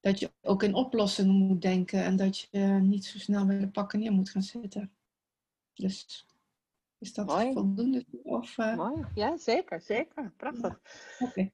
[0.00, 3.68] dat je ook in oplossingen moet denken en dat je niet zo snel bij de
[3.68, 4.92] pakken neer moet gaan zitten.
[5.74, 6.26] Dus
[6.98, 7.52] is dat Mooi.
[7.52, 8.04] voldoende?
[8.22, 8.76] Of, uh...
[8.76, 10.32] Mooi, ja zeker, zeker.
[10.36, 10.80] Prachtig.
[11.18, 11.26] Ja.
[11.26, 11.52] Okay.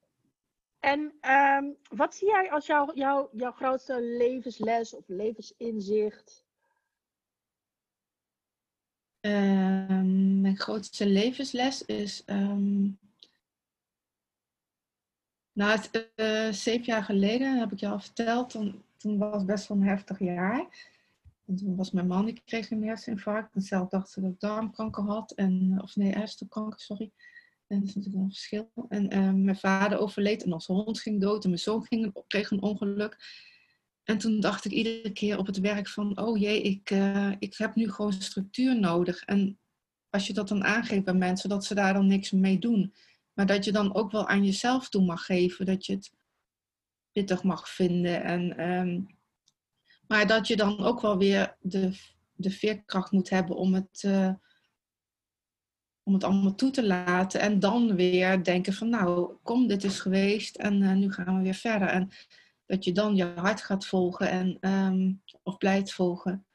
[0.83, 6.45] En um, wat zie jij als jouw jou, jouw grootste levensles of levensinzicht?
[9.21, 12.23] Um, mijn grootste levensles is.
[12.25, 12.99] Um,
[15.53, 18.49] nou, het, uh, zeven jaar geleden heb ik je al verteld.
[18.49, 20.89] Toen, toen was het best wel een heftig jaar.
[21.45, 23.55] En toen was mijn man, die kreeg een herseninfarct.
[23.55, 25.31] En zelf dacht ze dat ik darmkanker had.
[25.31, 27.11] En, of nee, hersenkanker, sorry.
[27.73, 28.71] En dat is natuurlijk een verschil.
[28.89, 31.43] En uh, mijn vader overleed en onze hond ging dood.
[31.43, 33.17] En mijn zoon ging, kreeg een ongeluk.
[34.03, 37.57] En toen dacht ik iedere keer op het werk van, oh jee, ik, uh, ik
[37.57, 39.23] heb nu gewoon structuur nodig.
[39.23, 39.59] En
[40.09, 42.93] als je dat dan aangeeft bij mensen, dat ze daar dan niks mee doen.
[43.33, 46.11] Maar dat je dan ook wel aan jezelf toe mag geven, dat je het
[47.11, 48.23] pittig mag vinden.
[48.23, 49.07] En, um,
[50.07, 51.91] maar dat je dan ook wel weer de,
[52.33, 54.33] de veerkracht moet hebben om het, uh,
[56.03, 57.39] om het allemaal toe te laten.
[57.41, 61.43] En dan weer denken van, nou, kom, dit is geweest en uh, nu gaan we
[61.43, 61.87] weer verder.
[61.87, 62.09] En,
[62.65, 66.45] dat je dan je hart gaat volgen en, um, of blijft volgen.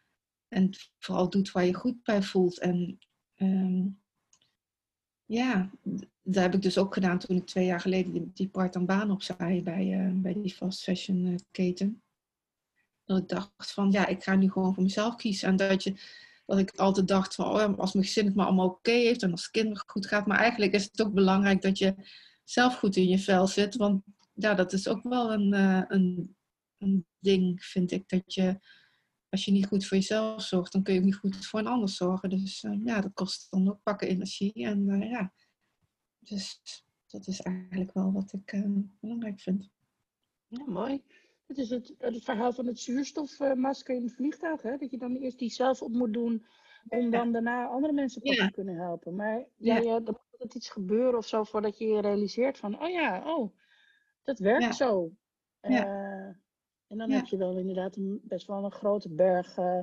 [0.49, 2.59] En vooral doet waar je goed bij voelt.
[2.59, 2.99] En
[3.37, 4.01] um,
[5.25, 5.71] ja,
[6.23, 9.11] dat heb ik dus ook gedaan toen ik twee jaar geleden die, die part-time baan
[9.11, 12.03] opzij bij, uh, bij die fast fashion uh, keten.
[13.05, 15.49] Dat ik dacht van ja, ik ga nu gewoon voor mezelf kiezen.
[15.49, 15.95] En dat, je,
[16.49, 19.31] dat ik altijd dacht van oh, als mijn gezin het maar allemaal oké heeft en
[19.31, 20.27] als het kinderen goed gaat.
[20.27, 21.95] Maar eigenlijk is het ook belangrijk dat je
[22.45, 23.77] zelf goed in je vel zit.
[23.77, 26.37] Want ja, dat is ook wel een, uh, een,
[26.79, 28.09] een ding, vind ik.
[28.09, 28.59] Dat je,
[29.29, 31.67] als je niet goed voor jezelf zorgt, dan kun je ook niet goed voor een
[31.67, 32.31] ander zorgen.
[32.31, 34.53] Dus uh, ja, dat kost dan ook pakken energie.
[34.53, 35.33] En uh, ja,
[36.19, 36.61] dus
[37.07, 38.65] dat is eigenlijk wel wat ik
[39.01, 39.71] belangrijk vind.
[40.47, 41.03] Ja, mooi.
[41.49, 44.63] Het is het, het verhaal van het zuurstofmasker in het vliegtuig.
[44.63, 44.77] Hè?
[44.77, 46.47] Dat je dan eerst die zelf op moet doen,
[46.89, 48.47] om dan daarna andere mensen ja.
[48.47, 49.15] te kunnen helpen.
[49.15, 53.23] Maar ja, er moet iets gebeuren of zo voordat je je realiseert van, oh ja,
[53.37, 53.57] oh,
[54.23, 54.73] dat werkt ja.
[54.73, 55.13] zo.
[55.63, 55.81] Uh,
[56.87, 59.81] en dan heb je wel inderdaad een, best wel een grote berg uh,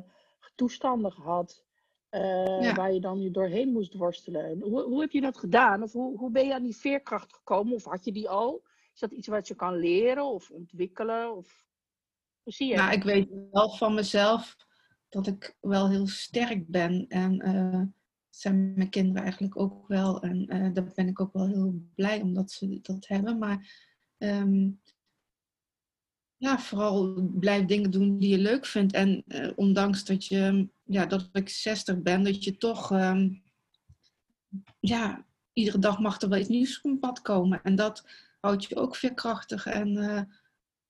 [0.55, 1.63] toestanden gehad.
[2.11, 4.61] Uh, waar je dan je doorheen moest worstelen.
[4.61, 5.83] Hoe, hoe heb je dat gedaan?
[5.83, 7.73] Of hoe, hoe ben je aan die veerkracht gekomen?
[7.73, 8.63] Of had je die al?
[8.95, 11.35] Is dat iets wat je kan leren of ontwikkelen?
[11.35, 11.65] Of
[12.43, 14.55] hoe zie je Nou, ik weet wel van mezelf
[15.09, 17.07] dat ik wel heel sterk ben.
[17.07, 17.95] En
[18.29, 20.21] zijn mijn kinderen eigenlijk ook wel.
[20.21, 23.37] En daar ben ik ook wel heel blij omdat ze dat hebben.
[23.37, 23.83] Maar
[24.17, 24.81] Um,
[26.37, 28.93] ja, vooral blijf dingen doen die je leuk vindt.
[28.93, 33.43] En uh, ondanks dat, je, ja, dat ik 60 ben, dat je toch, um,
[34.79, 37.61] ja, iedere dag mag er wel iets nieuws op een pad komen.
[37.63, 38.07] En dat
[38.45, 39.65] houdt je ook veerkrachtig.
[39.65, 40.21] En uh,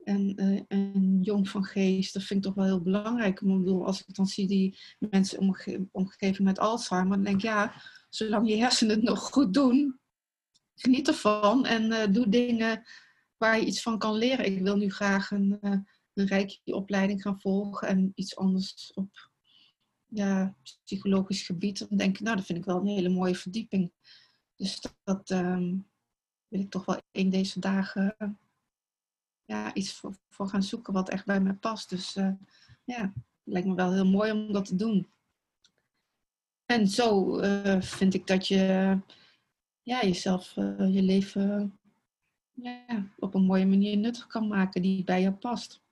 [0.06, 2.14] en, uh, en jong van geest.
[2.14, 3.42] Dat vind ik toch wel heel belangrijk.
[3.42, 7.42] Ik bedoel, als ik dan zie die mensen omge omgeving met Alzheimer, dan denk ik
[7.42, 10.00] ja, zolang je hersenen het nog goed doen,
[10.76, 12.84] geniet ervan en uh, doe dingen
[13.38, 14.46] waar je iets van kan leren.
[14.46, 15.78] Ik wil nu graag een, uh,
[16.14, 19.32] een rijke opleiding gaan volgen en iets anders op
[20.08, 21.90] ja, psychologisch gebied.
[21.90, 23.92] Dan denk ik, nou, dat vind ik wel een hele mooie verdieping.
[24.56, 25.88] Dus dat, um,
[26.56, 28.16] wil ik toch wel in deze dagen
[29.46, 29.94] ja, iets
[30.30, 31.90] voor, gaan zoeken wat echt bij mij past.
[31.90, 32.34] Dus uh,
[32.84, 35.14] ja, lijkt me wel heel mooi om dat te doen.
[36.66, 38.58] En zo uh, vind ik dat je
[39.82, 41.80] ja, jezelf, je leven
[42.52, 45.84] ja, op een mooie manier nuttig kan maken die bij je past.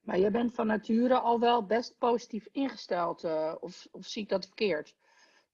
[0.00, 3.24] Maar je bent van nature al wel best positief ingesteld,
[3.60, 4.96] of, of zie ik dat verkeerd?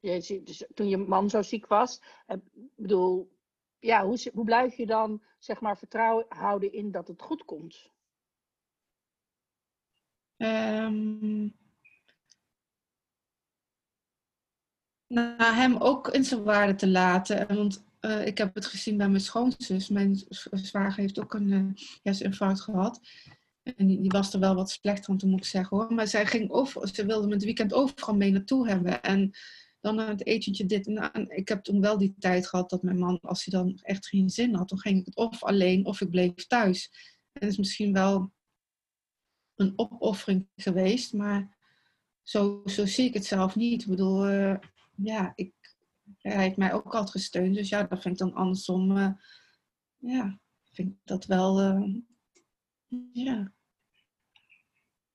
[0.00, 2.40] Je, dus toen je man zo ziek was, ik
[2.76, 3.39] bedoel,
[3.80, 7.90] ja, hoe, hoe blijf je dan zeg maar vertrouwen houden in dat het goed komt?
[10.36, 11.54] Um,
[15.06, 17.54] nou, hem ook in zijn waarde te laten.
[17.54, 19.88] Want uh, ik heb het gezien bij mijn schoonzus.
[19.88, 23.00] Mijn zwager heeft ook een uh, herseninfarct gehad.
[23.62, 25.92] En die, die, was er wel wat slechter aan, toen moet ik zeggen hoor.
[25.92, 29.02] Maar zij ging over, ze wilde me het weekend overal mee naartoe hebben.
[29.02, 29.32] En
[29.80, 30.86] dan aan het etentje dit.
[30.86, 34.06] En ik heb toen wel die tijd gehad dat mijn man, als hij dan echt
[34.06, 36.90] geen zin had, dan ging ik het of alleen of ik bleef thuis.
[37.32, 38.32] En dat is misschien wel
[39.54, 41.56] een opoffering geweest, maar
[42.22, 43.82] zo, zo zie ik het zelf niet.
[43.82, 44.56] Ik bedoel, uh,
[44.96, 45.52] ja, ik,
[46.18, 49.12] hij heeft mij ook altijd gesteund, dus ja, dat vind ik dan andersom, uh,
[49.96, 51.96] ja, vind ik dat wel, uh,
[53.12, 53.52] ja,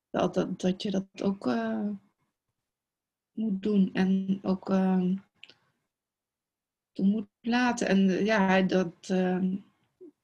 [0.09, 1.45] dat, dat, dat je dat ook
[3.35, 5.11] moet doen en ook uh,
[6.95, 7.87] moet laten.
[7.87, 9.53] En uh, ja, dat, uh,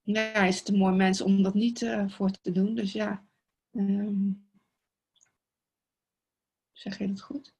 [0.03, 2.75] ja, hij is een mooi mens om dat niet uh, voor te doen.
[2.75, 3.25] Dus ja,
[3.71, 4.49] um,
[6.71, 7.53] zeg je dat goed?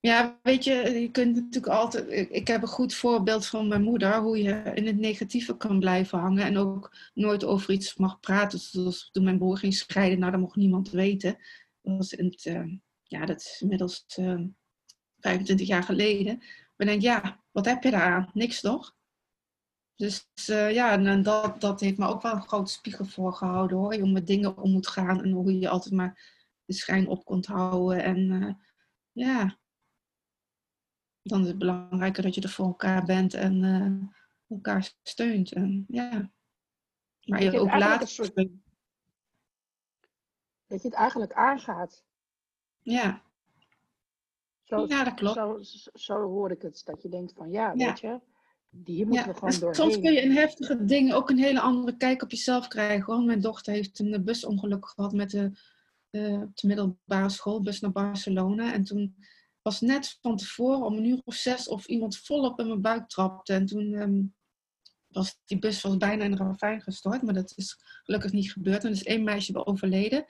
[0.00, 2.30] Ja, weet je, je kunt natuurlijk altijd.
[2.30, 6.18] Ik heb een goed voorbeeld van mijn moeder, hoe je in het negatieve kan blijven
[6.18, 8.58] hangen en ook nooit over iets mag praten.
[8.58, 11.36] Zoals toen mijn broer ging scheiden, nou, dat mocht niemand weten.
[11.84, 14.46] Was in het, uh, ja, dat is inmiddels uh, ehm,
[15.18, 16.42] 25 jaar geleden.
[16.76, 18.30] Maar denk ja, wat heb je daar?
[18.32, 18.96] Niks toch?
[19.96, 23.94] Dus uh, ja, en dat, dat heeft me ook wel een grote spiegel voorgehouden hoor.
[23.94, 26.32] Hoe met dingen om moet gaan en hoe je altijd maar
[26.64, 28.04] de schijn op kunt houden.
[28.04, 28.58] En
[29.12, 29.58] ja,
[31.22, 34.14] dan is het belangrijker dat je er voor elkaar bent en
[34.48, 35.52] elkaar steunt.
[35.52, 36.30] En, ja.
[37.24, 38.06] Maar je, je ook.
[38.06, 38.34] Soort
[40.74, 42.02] dat je het eigenlijk aangaat.
[42.82, 43.22] Ja.
[44.62, 45.34] Zo, ja, dat klopt.
[45.34, 45.58] Zo,
[45.94, 46.82] zo, hoor ik het.
[46.84, 48.20] Dat je denkt van ja, weet je,
[48.84, 49.74] hier moeten we gewoon doorheen.
[49.74, 53.14] Soms kun je in heftige dingen ook een hele andere kijk op jezelf krijgen.
[53.14, 53.24] Hoor.
[53.24, 55.50] Mijn dochter heeft een busongeluk gehad met de,
[56.10, 58.72] uh, de middelbare schoolbus naar Barcelona.
[58.72, 59.16] En toen
[59.62, 63.08] was net van tevoren om een uur of zes of iemand volop in mijn buik
[63.08, 63.52] trapte.
[63.52, 64.34] En toen um,
[65.08, 68.84] was die bus was bijna in een ravijn gestort, maar dat is gelukkig niet gebeurd.
[68.84, 70.24] En er is één meisje overleden.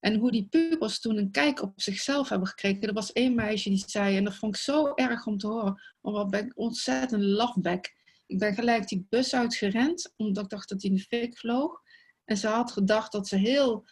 [0.00, 2.80] En hoe die pubers toen een kijk op zichzelf hebben gekregen.
[2.80, 5.82] Er was één meisje die zei, en dat vond ik zo erg om te horen,
[6.00, 7.98] maar wat ben ik ontzettend lafbek.
[8.26, 11.82] Ik ben gelijk die bus uitgerend, omdat ik dacht dat hij in de fik vloog.
[12.24, 13.86] En ze had gedacht dat ze heel,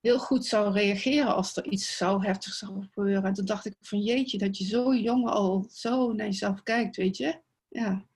[0.00, 3.24] heel goed zou reageren als er iets zo heftig zou gebeuren.
[3.24, 6.96] En toen dacht ik van jeetje, dat je zo jong al zo naar jezelf kijkt,
[6.96, 7.40] weet je.
[7.68, 8.06] Ja.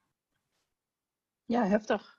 [1.45, 2.19] Ja, heftig.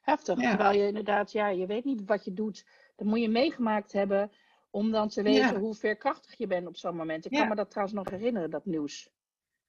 [0.00, 0.38] Heftig.
[0.38, 2.64] Terwijl je inderdaad, ja, je weet niet wat je doet.
[2.96, 4.30] Dat moet je meegemaakt hebben
[4.70, 7.24] om dan te weten hoe veerkrachtig je bent op zo'n moment.
[7.24, 9.10] Ik kan me dat trouwens nog herinneren, dat nieuws.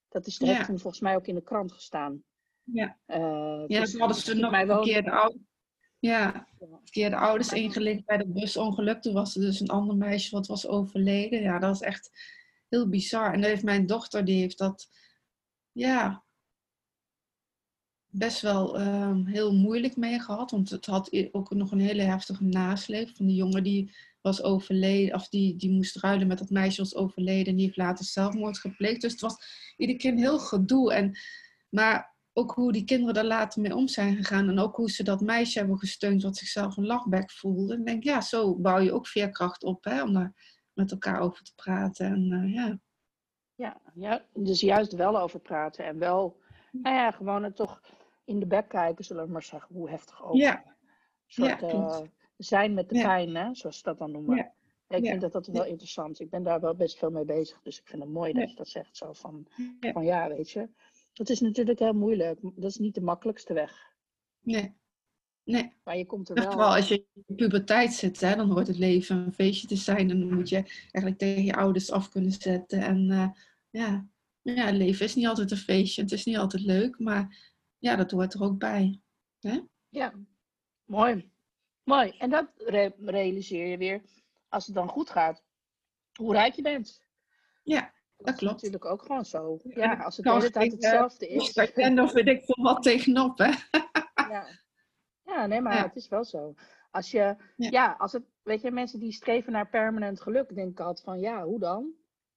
[0.10, 0.66] Dat is ja.
[0.66, 2.24] toen volgens mij ook in de krant gestaan.
[2.64, 4.84] Ja, uh, ja dus, hadden ze nog mij wel...
[4.84, 5.44] verkeerde, ouders,
[6.00, 9.02] ja, verkeerde ouders ingelicht bij het busongeluk.
[9.02, 11.42] Toen was er dus een ander meisje wat was overleden.
[11.42, 12.12] Ja, dat is echt
[12.70, 13.34] heel bizar.
[13.34, 14.88] En dan heeft mijn dochter, die heeft dat...
[15.72, 16.23] Ja,
[18.14, 20.52] best wel uh, heel moeilijk mee gehad.
[20.52, 25.16] Want het had ook nog een hele heftige nasleep van die jongen die was overleden.
[25.16, 27.46] Of die, die moest ruilen met dat meisje was overleden.
[27.46, 29.02] En die heeft later zelfmoord gepleegd.
[29.02, 29.36] Dus het was
[29.78, 30.94] iedere keer een heel gedoe.
[30.94, 31.18] En,
[31.70, 34.50] maar ook hoe die kinderen daar later mee om zijn gegaan.
[34.50, 37.74] En ook hoe ze dat meisje hebben gesteund wat zichzelf een lachbek voelde.
[37.74, 39.84] En ik denk, ja, zo bouw je ook veerkracht op.
[39.84, 40.34] Hè, om daar
[40.74, 42.06] met elkaar over te praten.
[42.06, 42.80] En, uh, ja.
[43.56, 45.86] Ja, ja, dus juist wel over praten.
[45.86, 46.38] En wel,
[46.72, 47.82] nou ja, gewoon het toch
[48.26, 50.36] in de bek kijken, zullen we maar zeggen, hoe heftig ook.
[50.36, 50.76] Ja.
[51.26, 52.00] Soort, ja, uh,
[52.38, 54.36] zijn met de pijn, hè, zoals ze dat dan noemen.
[54.36, 54.54] Ja.
[54.88, 56.20] ik vind dat, dat wel interessant.
[56.20, 57.62] Ik ben daar wel best veel mee bezig.
[57.62, 58.98] Dus ik vind het mooi dat je dat zegt.
[58.98, 59.48] Zo van,
[59.80, 60.70] van ja, weet je.
[61.14, 62.40] Dat is natuurlijk heel moeilijk.
[62.42, 63.94] Dat is niet de makkelijkste weg.
[64.42, 64.74] Nee.
[65.44, 65.72] Nee.
[65.84, 66.52] Maar je komt er wel...
[66.52, 70.10] Vooral als je in puberteit zit, hè, dan hoort het leven een feestje te zijn.
[70.10, 72.82] En dan moet je eigenlijk tegen je ouders af kunnen zetten.
[72.82, 73.30] En uh,
[73.70, 74.08] ja,
[74.42, 76.02] ja, het leven is niet altijd een feestje.
[76.02, 77.53] Het is niet altijd leuk, maar
[77.84, 79.02] ja, dat hoort er ook bij.
[79.40, 79.60] Hè?
[79.90, 80.14] Ja,
[80.86, 81.32] mooi.
[81.84, 82.10] Mooi.
[82.18, 82.48] En dat
[83.06, 84.02] realiseer je weer
[84.50, 85.44] als het dan goed gaat.
[86.14, 87.06] Hoe rijk je bent.
[87.64, 88.42] Ja, dat, klopt.
[88.42, 89.60] is natuurlijk ook gewoon zo.
[89.64, 91.54] Ja, als het de hele tijd hetzelfde is.
[91.54, 93.52] En dan vind ik voor wat tegenop, hè?
[94.34, 94.48] ja.
[95.24, 96.54] ja, nee, maar het is wel zo.
[96.92, 97.96] Als je, ja.
[97.98, 101.44] als het, weet je, mensen die streven naar permanent geluk, denk ik altijd van, ja,
[101.44, 101.94] hoe dan?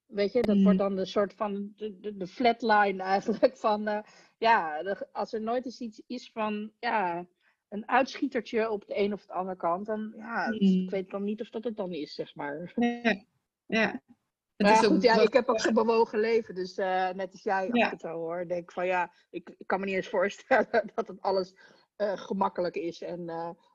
[0.07, 0.77] Weet je, dat wordt mm.
[0.77, 3.99] dan de soort van de, de, de flatline eigenlijk van, uh,
[4.37, 4.81] ja,
[5.11, 7.25] als er nooit eens iets is van, ja,
[7.69, 10.89] een uitschietertje op de een of de andere kant, dan, ja, dus ik mm.
[10.89, 12.73] weet dan niet of dat het dan is, zeg maar.
[12.75, 13.23] Ja,
[13.65, 14.01] ja.
[14.57, 17.67] Maar ja, goed, ja, ik heb ook zo'n bewogen leven, dus uh, net als jij,
[17.67, 21.07] ik het zo hoor, denk van ja, ik, ik, kan me niet eens voorstellen dat
[21.07, 21.53] het alles
[21.97, 23.25] uh, gemakkelijk is en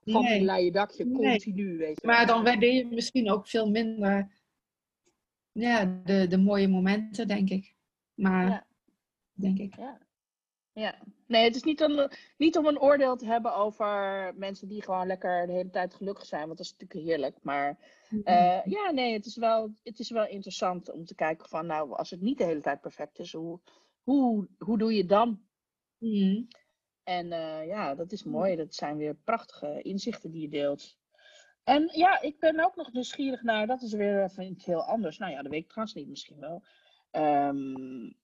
[0.05, 0.39] van nee.
[0.39, 2.07] een leien dakje continu, weet je.
[2.07, 4.30] Maar dan waardeer je misschien ook veel minder
[5.53, 7.75] ja, de, de mooie momenten, denk ik.
[8.15, 8.67] Maar, ja.
[9.33, 9.77] denk ik.
[9.77, 9.99] Ja.
[10.73, 10.99] ja.
[11.27, 15.07] Nee, het is niet om, niet om een oordeel te hebben over mensen die gewoon
[15.07, 17.37] lekker de hele tijd gelukkig zijn, want dat is natuurlijk heerlijk.
[17.43, 17.79] Maar
[18.11, 21.93] uh, ja, nee, het is, wel, het is wel interessant om te kijken van, nou,
[21.93, 23.61] als het niet de hele tijd perfect is, hoe,
[24.03, 25.43] hoe, hoe doe je dan?
[25.99, 26.49] Mm.
[27.03, 28.57] En uh, ja, dat is mooi.
[28.57, 30.99] Dat zijn weer prachtige inzichten die je deelt.
[31.65, 35.19] En ja, ik ben ook nog nieuwsgierig naar, dat is weer even iets heel anders.
[35.19, 36.63] Nou ja, de week trouwens niet misschien wel.
[37.11, 38.15] Um,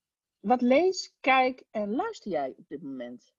[0.40, 3.32] wat lees, kijk en luister jij op dit moment?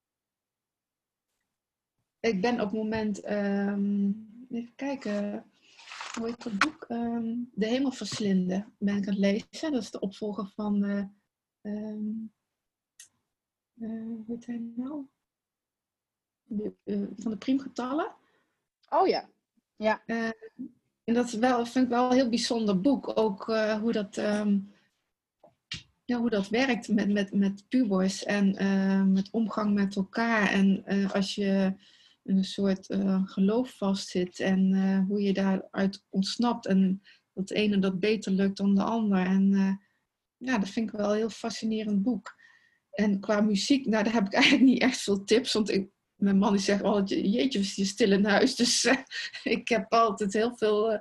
[2.20, 5.46] Ik ben op het moment, um, even kijken,
[6.14, 6.86] hoe heet dat boek?
[6.90, 9.20] Um, de Hemel verslinden ben ik aan het
[9.52, 9.72] lezen.
[9.72, 11.06] Dat is de opvolger van, uh,
[11.62, 12.24] uh,
[13.76, 15.08] hoe heet hij nou?
[16.44, 18.16] De, uh, van de priemgetallen.
[18.90, 19.30] Oh ja,
[19.80, 20.04] ja.
[20.06, 20.30] Uh,
[21.04, 23.18] en dat is wel, vind ik wel een heel bijzonder boek.
[23.18, 24.74] Ook uh, hoe, dat, um,
[26.06, 30.52] ja, hoe dat werkt met, met, met pubers en uh, met omgang met elkaar.
[30.52, 31.74] En als je
[32.24, 32.86] een soort
[33.26, 34.74] geloof vastzit en
[35.08, 36.66] hoe je daaruit ontsnapt.
[36.66, 37.02] En
[37.34, 39.26] dat de ene dat beter lukt dan de ander.
[39.26, 39.80] En
[40.38, 42.36] ja, dat vind ik wel een heel fascinerend boek.
[42.92, 45.54] En qua muziek, nou, daar heb ik eigenlijk niet echt veel tips.
[45.54, 45.90] Want ik,
[46.20, 48.56] mijn man die zegt altijd, jeetje, je stil in huis.
[48.62, 48.98] Dus uh,
[49.44, 51.00] ik heb altijd heel veel uh,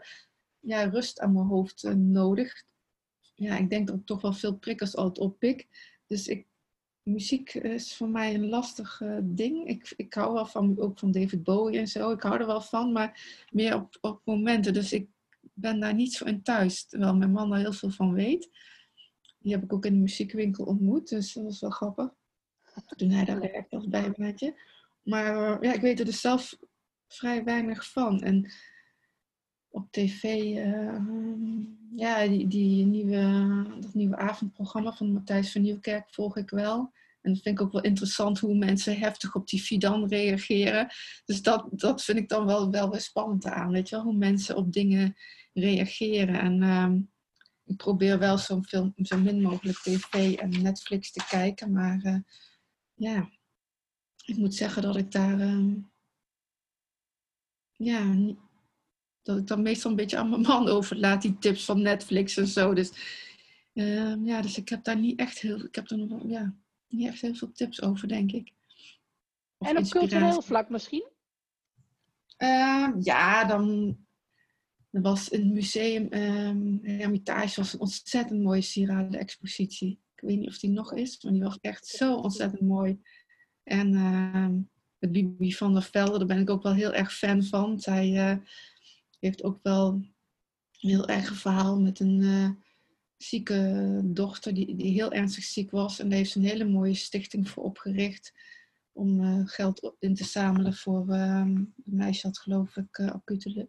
[0.61, 2.65] ja, rust aan mijn hoofd uh, nodig.
[3.35, 5.67] Ja, ik denk dat ik toch wel veel prikkels altijd oppik.
[6.07, 6.47] Dus ik,
[7.03, 9.69] muziek is voor mij een lastig ding.
[9.69, 12.11] Ik, ik hou wel van, ook van David Bowie en zo.
[12.11, 14.73] Ik hou er wel van, maar meer op, op momenten.
[14.73, 15.09] Dus ik
[15.53, 16.85] ben daar niet zo in thuis.
[16.85, 18.51] Terwijl mijn man daar heel veel van weet.
[19.39, 21.09] Die heb ik ook in de muziekwinkel ontmoet.
[21.09, 22.15] Dus dat was wel grappig.
[22.97, 24.55] Toen hij daar werkte als bijbaantje.
[25.09, 26.57] Maar eh, ja, ik weet er dus zelf
[27.07, 28.23] vrij weinig van.
[28.23, 28.53] En
[29.69, 31.01] op tv, uh,
[31.95, 36.93] ja, die, die nieuwe, dat nieuwe avondprogramma van Matthijs van Nieuwkerk volg ik wel.
[37.21, 40.89] En dat vind ik ook wel interessant hoe mensen heftig op die Fidan reageren.
[41.25, 44.05] Dus dat, dat vind ik dan wel, wel weer spannend aan, weet je wel?
[44.05, 45.17] Hoe mensen op dingen
[45.53, 46.41] reageren.
[46.41, 46.93] En uh,
[47.65, 51.73] ik probeer wel zo, veel, zo min mogelijk tv en Netflix te kijken.
[51.73, 52.17] Maar uh,
[52.95, 53.29] ja,
[54.29, 55.75] ik moet zeggen dat ik daar, uh,
[57.77, 58.17] ja,
[59.23, 62.47] dat ik dan meestal een beetje aan mijn man overlaat, die tips van Netflix en
[62.47, 62.75] zo.
[62.75, 62.91] Dus
[63.75, 66.57] uh, ja, dus ik heb daar niet echt heel, ik heb er ja,
[66.89, 68.53] niet echt heel veel tips over, denk ik.
[69.59, 71.09] Of en op cultureel vlak misschien?
[72.39, 73.97] Uh, ja, dan
[74.91, 80.01] er was een museum, um, Hermitage, was een ontzettend mooie sieraden expositie.
[80.15, 83.01] Ik weet niet of die nog is, maar die was echt zo ontzettend mooi.
[83.69, 84.49] En uh,
[84.99, 87.81] met Bibi van der Velde, daar ben ik ook wel heel erg fan van.
[87.81, 88.37] Zij uh,
[89.21, 90.15] heeft ook wel een
[90.79, 92.51] heel erg verhaal met een uh,
[93.17, 95.99] zieke dochter die, die heel ernstig ziek was.
[95.99, 98.33] En daar heeft ze een hele mooie stichting voor opgericht
[98.93, 103.69] om uh, geld in te zamelen voor ehm, een meisje had geloof ik acute...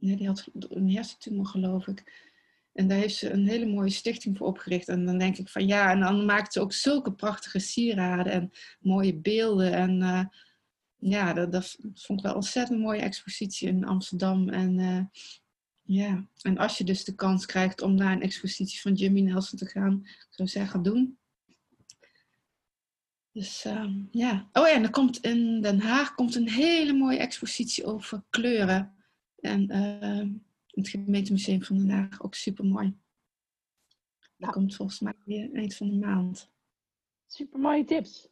[0.00, 2.27] ja, die had een hersentumor geloof ik.
[2.78, 4.88] En daar heeft ze een hele mooie stichting voor opgericht.
[4.88, 8.50] En dan denk ik van ja, en dan maakt ze ook zulke prachtige sieraden en
[8.80, 9.72] mooie beelden.
[9.72, 10.24] En uh,
[10.96, 14.48] ja, dat, dat, vond ik wel ontzettend mooie expositie in Amsterdam.
[14.48, 15.00] En uh,
[15.82, 19.58] ja, en als je dus de kans krijgt om naar een expositie van Jimmy Nelson
[19.58, 21.18] te gaan, zou zeggen, doen.
[23.32, 24.48] Dus uh, ja.
[24.52, 28.94] Oh ja, en er komt in Den Haag komt een hele mooie expositie over kleuren.
[29.40, 29.66] En
[30.78, 32.22] het gemeentemuseum van Den Haag.
[32.22, 32.96] Ook super mooi.
[34.36, 36.50] Dat komt volgens mij eind van de maand.
[37.26, 38.28] Super mooie tips.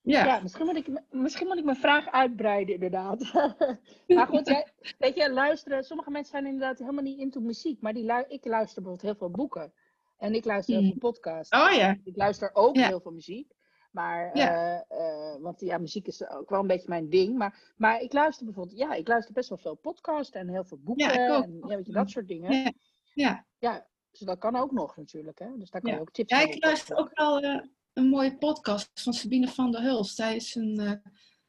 [0.00, 0.24] Ja.
[0.24, 3.32] ja, misschien, moet ik, misschien moet ik mijn vraag uitbreiden, inderdaad.
[4.06, 4.66] maar goed, jij,
[4.98, 5.84] weet je, luisteren.
[5.84, 7.80] Sommige mensen zijn inderdaad helemaal niet into muziek.
[7.80, 9.72] Maar die ik luister bijvoorbeeld heel veel boeken.
[10.18, 11.56] En ik luister heel veel podcasts.
[11.58, 11.96] Oh ja.
[12.04, 13.55] Ik luister ook heel veel muziek.
[13.96, 14.84] Maar, ja.
[14.90, 17.36] Uh, want ja, muziek is ook wel een beetje mijn ding.
[17.36, 20.78] Maar, maar ik luister bijvoorbeeld, ja, ik luister best wel veel podcasts en heel veel
[20.78, 21.06] boeken.
[21.06, 22.52] Ja, en ja, weet je, dat soort dingen.
[22.52, 22.72] Ja.
[23.14, 23.46] ja.
[23.58, 23.86] ja.
[24.10, 25.38] dus dat kan ook nog natuurlijk.
[25.38, 25.58] Hè?
[25.58, 27.60] Dus daar kan je ook tips Ja, ik luister ook wel uh,
[27.92, 30.14] een mooie podcast van Sabine van der Hulst.
[30.14, 30.92] Zij is een, uh,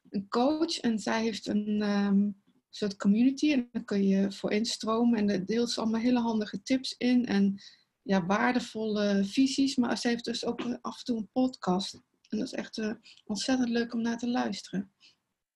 [0.10, 3.52] een coach en zij heeft een um, soort community.
[3.52, 5.20] En daar kun je voor instromen.
[5.20, 7.26] En daar deelt ze allemaal hele handige tips in.
[7.26, 7.62] En
[8.02, 9.76] ja, waardevolle visies.
[9.76, 12.00] Maar ze heeft dus ook af en toe een podcast.
[12.30, 12.94] En dat is echt uh,
[13.26, 14.94] ontzettend leuk om naar te luisteren.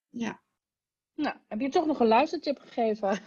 [0.10, 0.42] Ja.
[1.14, 3.10] Nou, heb je toch nog een luistertip gegeven?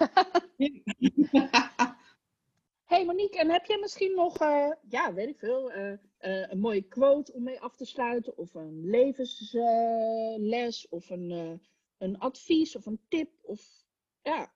[2.90, 6.82] hey Monique, en heb je misschien nog, uh, ja, weet ik veel, uh, een mooie
[6.82, 8.36] quote om mee af te sluiten?
[8.36, 10.88] Of een levensles?
[10.88, 11.60] of een,
[11.98, 12.76] een advies?
[12.76, 13.30] Of een tip?
[13.42, 13.84] Of,
[14.22, 14.52] ja,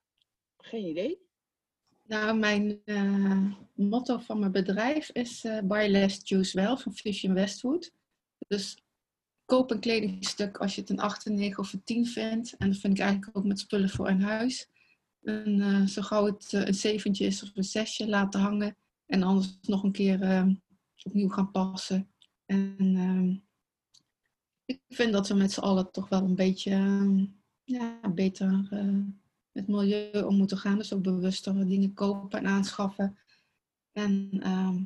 [0.56, 1.26] geen idee.
[2.02, 2.82] Nou, mijn
[3.74, 7.92] motto van mijn bedrijf is Buy Less, Choose Well van Vision Westwood.
[8.46, 8.76] Dus
[9.44, 12.56] koop een kledingstuk als je het een 8, een 9 of een 10 vindt.
[12.56, 14.68] En dat vind ik eigenlijk ook met spullen voor een huis.
[15.22, 18.76] En, uh, zo gauw het uh, een zeventje is of een zesje laten hangen.
[19.06, 20.46] En anders nog een keer uh,
[21.02, 22.08] opnieuw gaan passen.
[22.46, 23.36] En ehm,
[24.64, 27.24] ik vind dat we met z'n allen toch wel een beetje ehm,
[27.64, 28.68] ja, beter
[29.52, 30.78] met milieu om moeten gaan.
[30.78, 33.18] Dus ook bewuster dingen kopen en aanschaffen.
[33.92, 34.82] En ehm,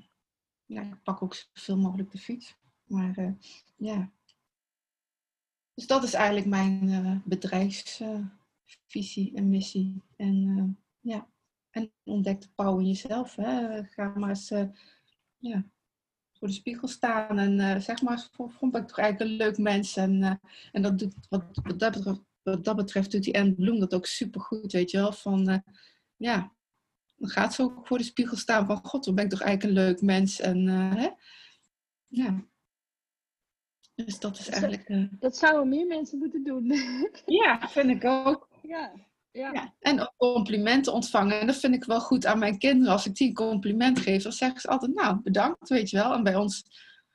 [0.66, 2.55] ja, ik pak ook zoveel mogelijk de fiets.
[2.93, 3.32] Maar uh,
[3.76, 4.11] ja.
[5.74, 10.03] Dus dat is eigenlijk mijn uh, bedrijfsvisie en missie.
[10.16, 11.28] En ja,
[11.70, 13.36] en ontdek de pauw in jezelf.
[13.36, 13.84] Hè.
[13.84, 14.49] Ga maar eens
[15.38, 15.64] ja,
[16.38, 19.97] voor de spiegel staan en zeg maar, vond ik toch eigenlijk een leuk mens.
[19.97, 20.40] En,
[20.72, 21.45] en dat doet, wat,
[21.76, 25.12] dat betreft, dat betreft doet die Anne Bloem dat ook supergoed, weet je wel.
[25.12, 25.62] Van,
[26.16, 26.53] ja,
[27.16, 29.78] dan gaat ze ook voor de spiegel staan van, god, dan ben ik toch eigenlijk
[29.78, 30.40] een leuk mens.
[30.40, 31.09] En hè,
[32.07, 32.51] ja.
[34.05, 34.88] Dus dat is eigenlijk.
[34.88, 35.09] Uh...
[35.11, 36.66] Dat zouden meer mensen moeten doen.
[37.42, 38.48] ja, vind ik ook.
[38.62, 38.92] Ja.
[39.32, 39.53] Ja.
[39.53, 39.74] ja.
[39.78, 41.40] En ook complimenten ontvangen.
[41.40, 42.92] En dat vind ik wel goed aan mijn kinderen.
[42.92, 46.14] Als ik die een compliment geef, dan zeggen ze altijd, nou, bedankt, weet je wel.
[46.14, 46.64] En bij ons,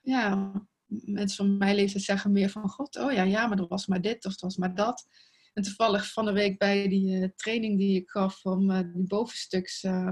[0.01, 0.51] ja,
[0.87, 4.01] mensen van mijn leeftijd zeggen meer van, god, oh ja, ja, maar er was maar
[4.01, 5.07] dit of er was maar dat.
[5.53, 9.07] En toevallig van de week bij die uh, training die ik gaf om uh, die
[9.07, 10.11] bovenstuks uh,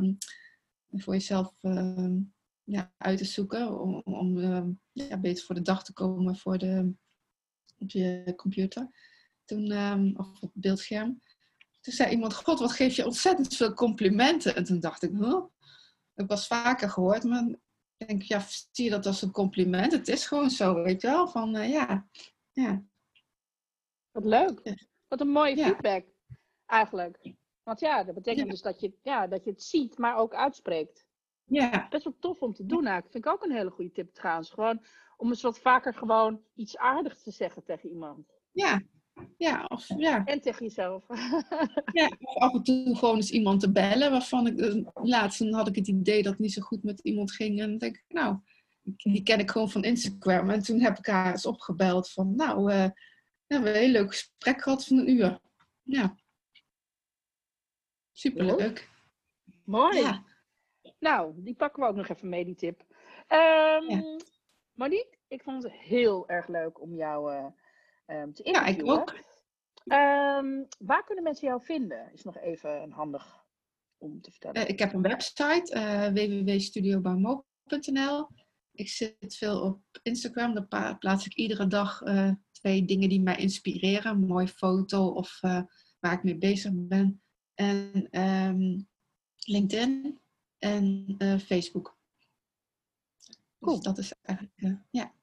[0.92, 2.18] voor jezelf ehm,
[2.66, 3.80] ja, uit te zoeken.
[3.80, 6.94] Om, om ehm, ja, beter voor de dag te komen voor de,
[7.78, 8.90] op je computer.
[9.46, 11.22] Toen, um, of op het beeldscherm.
[11.82, 14.56] Toen zei iemand, god, wat geef je ontzettend veel complimenten.
[14.56, 15.44] En toen dacht ik, huh?
[16.16, 17.48] Ik was vaker gehoord, maar
[17.98, 19.92] ik denk, ja, zie je dat als een compliment?
[19.92, 21.28] Het is gewoon zo, weet je wel.
[21.28, 22.10] Van, uh, ja,
[22.52, 22.84] ja.
[24.12, 24.76] Wat leuk.
[25.08, 26.06] Wat een mooie feedback,
[26.66, 27.34] eigenlijk.
[27.64, 31.08] Want ja, dat betekent dus dat je, ja, dat je het ziet, maar ook uitspreekt.
[31.46, 31.88] Ja.
[31.90, 33.12] Best wel tof om te doen eigenlijk.
[33.12, 34.50] Vind ik ook een hele goede tip trouwens.
[34.50, 34.84] Gewoon
[35.18, 38.28] om eens wat vaker gewoon iets aardigs te zeggen tegen iemand.
[38.52, 38.82] Ja.
[39.38, 40.26] Ja, of, ja.
[40.26, 41.04] En tegen jezelf.
[41.94, 44.60] ja, of af en toe gewoon eens iemand te bellen waarvan ik...
[44.60, 47.60] Uh, laatst had ik het idee dat het niet zo goed met iemand ging.
[47.60, 48.38] En dan denk ik, nou,
[48.84, 50.50] die ken ik gewoon van Instagram.
[50.50, 52.86] En toen heb ik haar eens opgebeld van, nou, uh,
[53.48, 55.40] we hebben een heel leuk gesprek gehad van een uur.
[55.84, 56.16] Ja.
[58.12, 58.90] Superleuk.
[59.64, 59.98] Mooi.
[59.98, 60.24] Ja.
[61.00, 62.86] Nou, die pakken we ook nog even mee, die tip.
[63.28, 64.20] Um, ja.
[64.74, 67.46] Monique, ik vond het heel erg leuk om jou uh,
[68.06, 68.54] um, te interviewen.
[68.54, 69.14] Ja, ik ook.
[69.94, 72.12] Um, waar kunnen mensen jou vinden?
[72.14, 73.46] Is nog even handig
[73.98, 74.62] om te vertellen.
[74.62, 76.16] Uh, ik heb een website, uh.
[78.72, 80.66] Ik zit veel op Instagram.
[80.70, 82.02] Daar plaats ik iedere dag
[82.52, 84.12] twee dingen die mij inspireren.
[84.12, 85.40] Een mooie foto of
[86.00, 87.22] waar ik mee bezig ben.
[87.54, 88.08] En
[89.38, 90.20] LinkedIn
[90.60, 91.98] en uh, Facebook.
[93.18, 93.76] Dus cool.
[93.76, 95.14] Dus dat is eigenlijk, uh, ja.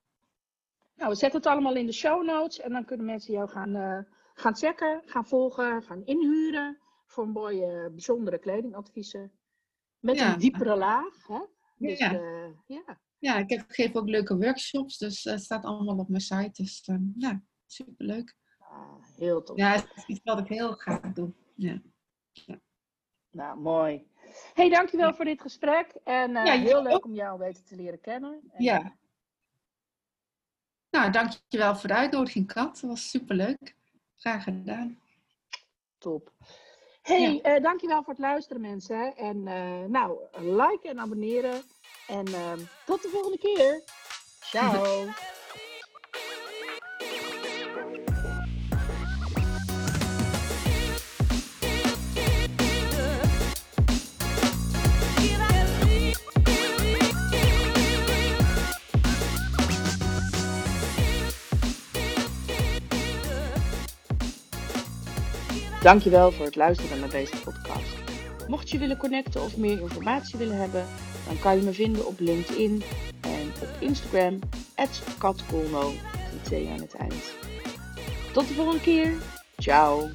[0.94, 3.76] Nou, we zetten het allemaal in de show notes en dan kunnen mensen jou gaan,
[3.76, 3.98] uh,
[4.34, 9.32] gaan checken, gaan volgen, gaan inhuren voor mooie, bijzondere kledingadviezen.
[9.98, 10.32] Met ja.
[10.32, 11.26] een diepere laag.
[11.26, 11.40] Hè?
[11.76, 12.12] Dus, ja.
[12.66, 13.00] ja.
[13.18, 16.62] ja, ik heb, geef ook leuke workshops, dus het staat allemaal op mijn site.
[16.62, 18.36] Dus ja, superleuk.
[18.58, 19.56] Ah, heel tof.
[19.56, 21.32] Ja, het is iets wat ik heel graag doe.
[21.54, 21.82] Ja.
[22.32, 22.60] ja.
[23.32, 24.10] Nou, mooi
[24.54, 25.94] hey, dankjewel voor dit gesprek.
[26.04, 28.40] En uh, ja, heel leuk om jou beter te leren kennen.
[28.52, 28.80] En, ja.
[28.80, 28.90] Eh,
[30.90, 32.80] nou, dankjewel voor de uitnodiging, Kat.
[32.80, 33.76] Dat was superleuk.
[34.16, 34.98] Graag gedaan.
[35.98, 36.32] Top.
[37.02, 37.56] Hey, ja.
[37.56, 39.16] uh, dankjewel voor het luisteren, mensen.
[39.16, 41.62] En uh, nou, like en abonneren.
[42.08, 42.52] En uh,
[42.86, 43.82] tot de volgende keer.
[44.50, 45.06] Ciao.
[65.82, 67.94] Dankjewel voor het luisteren naar deze podcast.
[68.48, 70.86] Mocht je willen connecten of meer informatie willen hebben,
[71.26, 72.82] dan kan je me vinden op LinkedIn
[73.20, 74.38] en op Instagram,
[75.18, 75.92] katkolno.
[78.32, 79.12] Tot de volgende keer.
[79.56, 80.10] Ciao.